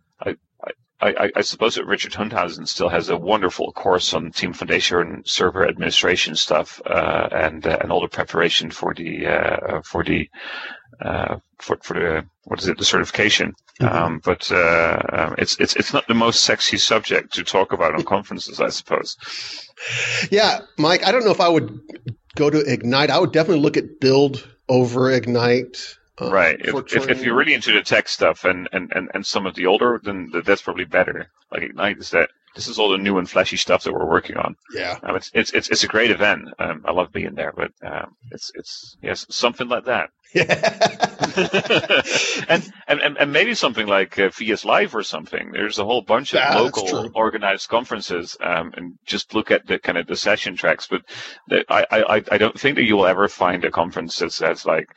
[1.03, 5.27] I, I, suppose that Richard Hundhausen still has a wonderful course on Team Foundation and
[5.27, 10.29] server administration stuff, uh, and uh, and all the preparation for the uh, for the
[11.01, 13.53] uh, for for the what is it the certification.
[13.81, 13.91] Mhm.
[13.91, 17.95] Um, but uh, um, it's it's it's not the most sexy subject to talk about
[17.95, 19.17] on conferences, I suppose.
[20.31, 21.79] Yeah, Mike, I don't know if I would
[22.35, 23.09] go to Ignite.
[23.09, 25.97] I would definitely look at Build over Ignite.
[26.21, 26.59] Uh, right.
[26.59, 29.55] If, if, if you're really into the tech stuff and, and, and, and some of
[29.55, 31.27] the older, then that's probably better.
[31.51, 34.37] Like Ignite is that this is all the new and flashy stuff that we're working
[34.37, 34.55] on.
[34.73, 36.49] Yeah, um, it's, it's it's it's a great event.
[36.59, 40.11] Um, I love being there, but um, it's it's yes something like that.
[42.47, 45.51] And, and and maybe something like uh, VS Live or something.
[45.51, 49.77] There's a whole bunch of Yeah, local organized conferences, um, and just look at the
[49.79, 50.87] kind of the session tracks.
[50.87, 51.03] But
[51.47, 54.87] the, I, I I don't think that you'll ever find a conference that says like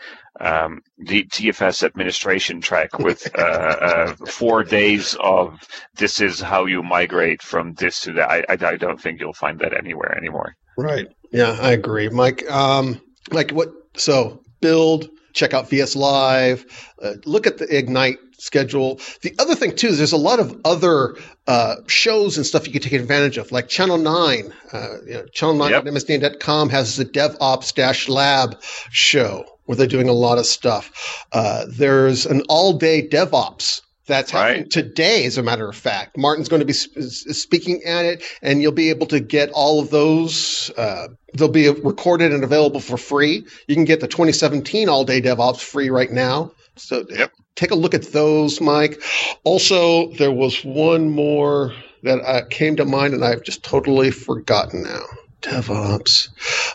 [0.40, 5.60] um, the TFS administration track with uh, uh, four days of
[5.94, 8.30] this is how you migrate from this to that.
[8.30, 10.56] I, I, I don't think you'll find that anywhere anymore.
[10.78, 11.06] right.
[11.32, 12.48] Yeah, I agree, Mike.
[12.50, 13.00] Um,
[13.32, 13.72] Mike, what?
[13.96, 15.08] So build.
[15.36, 16.64] Check out VS Live.
[17.00, 19.00] Uh, look at the Ignite schedule.
[19.22, 21.14] The other thing too is there's a lot of other
[21.46, 24.52] uh, shows and stuff you can take advantage of, like Channel Nine.
[24.72, 25.86] Uh, you know, Channel Nine Yep.
[25.86, 28.60] at MSDN.com has the DevOps Dash Lab
[28.90, 31.26] show where they're doing a lot of stuff.
[31.32, 33.82] Uh, there's an all-day DevOps.
[34.06, 34.70] That's happening Right.
[34.70, 36.16] today, as a matter of fact.
[36.16, 39.80] Martin's going to be sp- speaking at it, and you'll be able to get all
[39.80, 40.70] of those.
[40.76, 43.44] Uh, they'll be recorded and available for free.
[43.66, 46.52] You can get the 2017 All Day DevOps free right now.
[46.76, 47.32] So Yep.
[47.56, 49.02] take a look at those, Mike.
[49.44, 54.82] Also, there was one more that uh, came to mind, and I've just totally forgotten
[54.84, 55.02] now.
[55.46, 56.28] DevOps.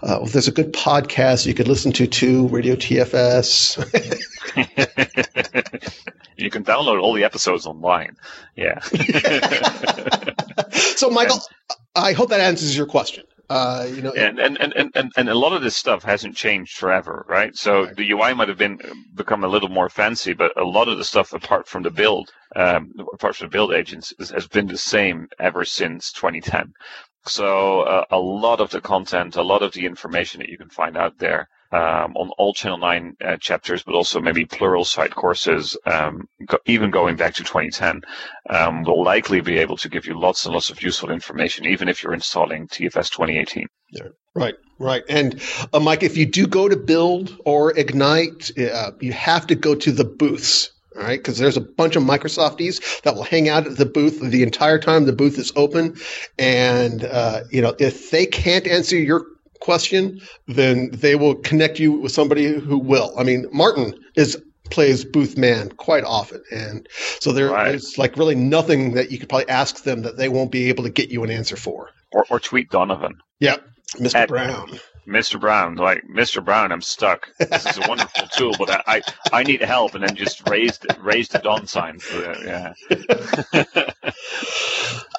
[0.04, 3.78] Uh, well, there's a good podcast you could listen to too, Radio TFS.
[6.38, 8.16] you can download all the episodes online.
[8.56, 8.80] Yeah.
[10.72, 11.40] so, Michael,
[11.96, 13.26] I hope that answers your question.
[13.50, 16.78] Uh, you know, and, and, and, and, and a lot of this stuff hasn't changed
[16.78, 17.54] forever, right?
[17.58, 17.96] So Right.
[17.98, 18.80] the UI might have been
[19.14, 22.32] become a little more fancy, but a lot of the stuff apart from the build,
[22.56, 26.72] um, apart from the build agents, has been the same ever since 2010.
[27.26, 30.70] So uh, a lot of the content, a lot of the information that you can
[30.70, 35.78] find out there um, on all Channel 9 uh, chapters, but also maybe Pluralsight courses,
[35.86, 38.02] um, go, even going back to 2010,
[38.50, 41.88] um, will likely be able to give you lots and lots of useful information, even
[41.88, 43.68] if you're installing TFS 2018.
[44.34, 45.04] Right, right.
[45.08, 45.42] And
[45.74, 49.76] uh, Mike, if you do go to build or ignite, uh, you have to go
[49.76, 50.72] to the booths.
[50.96, 54.20] All right, because there's a bunch of Microsofties that will hang out at the booth
[54.20, 55.96] the entire time the booth is open,
[56.38, 59.26] and uh, you know if they can't answer your
[59.62, 63.14] question, then they will connect you with somebody who will.
[63.18, 66.88] I mean, Martin is plays booth man quite often, and
[67.20, 67.70] so there, Right.
[67.70, 70.84] there's like really nothing that you could probably ask them that they won't be able
[70.84, 71.90] to get you an answer for.
[72.12, 73.18] Or, or tweet Donovan.
[73.40, 73.64] Yep,
[73.96, 74.16] Mr.
[74.16, 74.80] At- Brown.
[75.08, 75.40] Mr.
[75.40, 76.44] Brown, like Mr.
[76.44, 77.30] Brown, I'm stuck.
[77.38, 79.02] This is a wonderful tool, but I, I,
[79.34, 82.00] I need help, and then just raised raised raise the Don sign.
[82.44, 82.74] Yeah.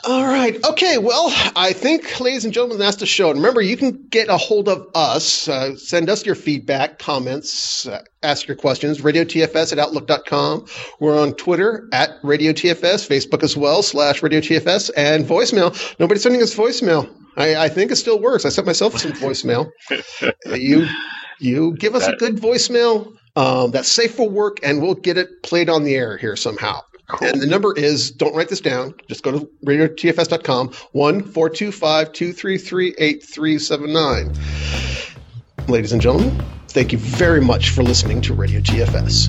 [0.04, 0.56] All right.
[0.64, 0.98] Okay.
[0.98, 3.30] Well, I think, ladies and gentlemen, that's the show.
[3.30, 5.46] And remember, you can get a hold of us.
[5.48, 9.00] Uh, send us your feedback, comments, uh, ask your questions.
[9.02, 10.66] Radio RadioTFS at Outlook.com.
[10.98, 15.98] We're on Twitter at Radio RadioTFS, Facebook as well, slash Radio RadioTFS, and voicemail.
[16.00, 17.08] Nobody's sending us voicemail.
[17.36, 18.44] I, I think it still works.
[18.44, 19.70] I sent myself some voicemail.
[20.46, 20.86] You,
[21.38, 25.42] you give us a good voicemail um, that's safe for work, and we'll get it
[25.42, 26.80] played on the air here somehow.
[27.08, 27.28] Cool.
[27.28, 32.94] And the number is, don't write this down, just go to radiotfs.com, 1 425 233
[32.98, 34.32] 8379.
[35.68, 39.28] Ladies and gentlemen, thank you very much for listening to Radio TFS.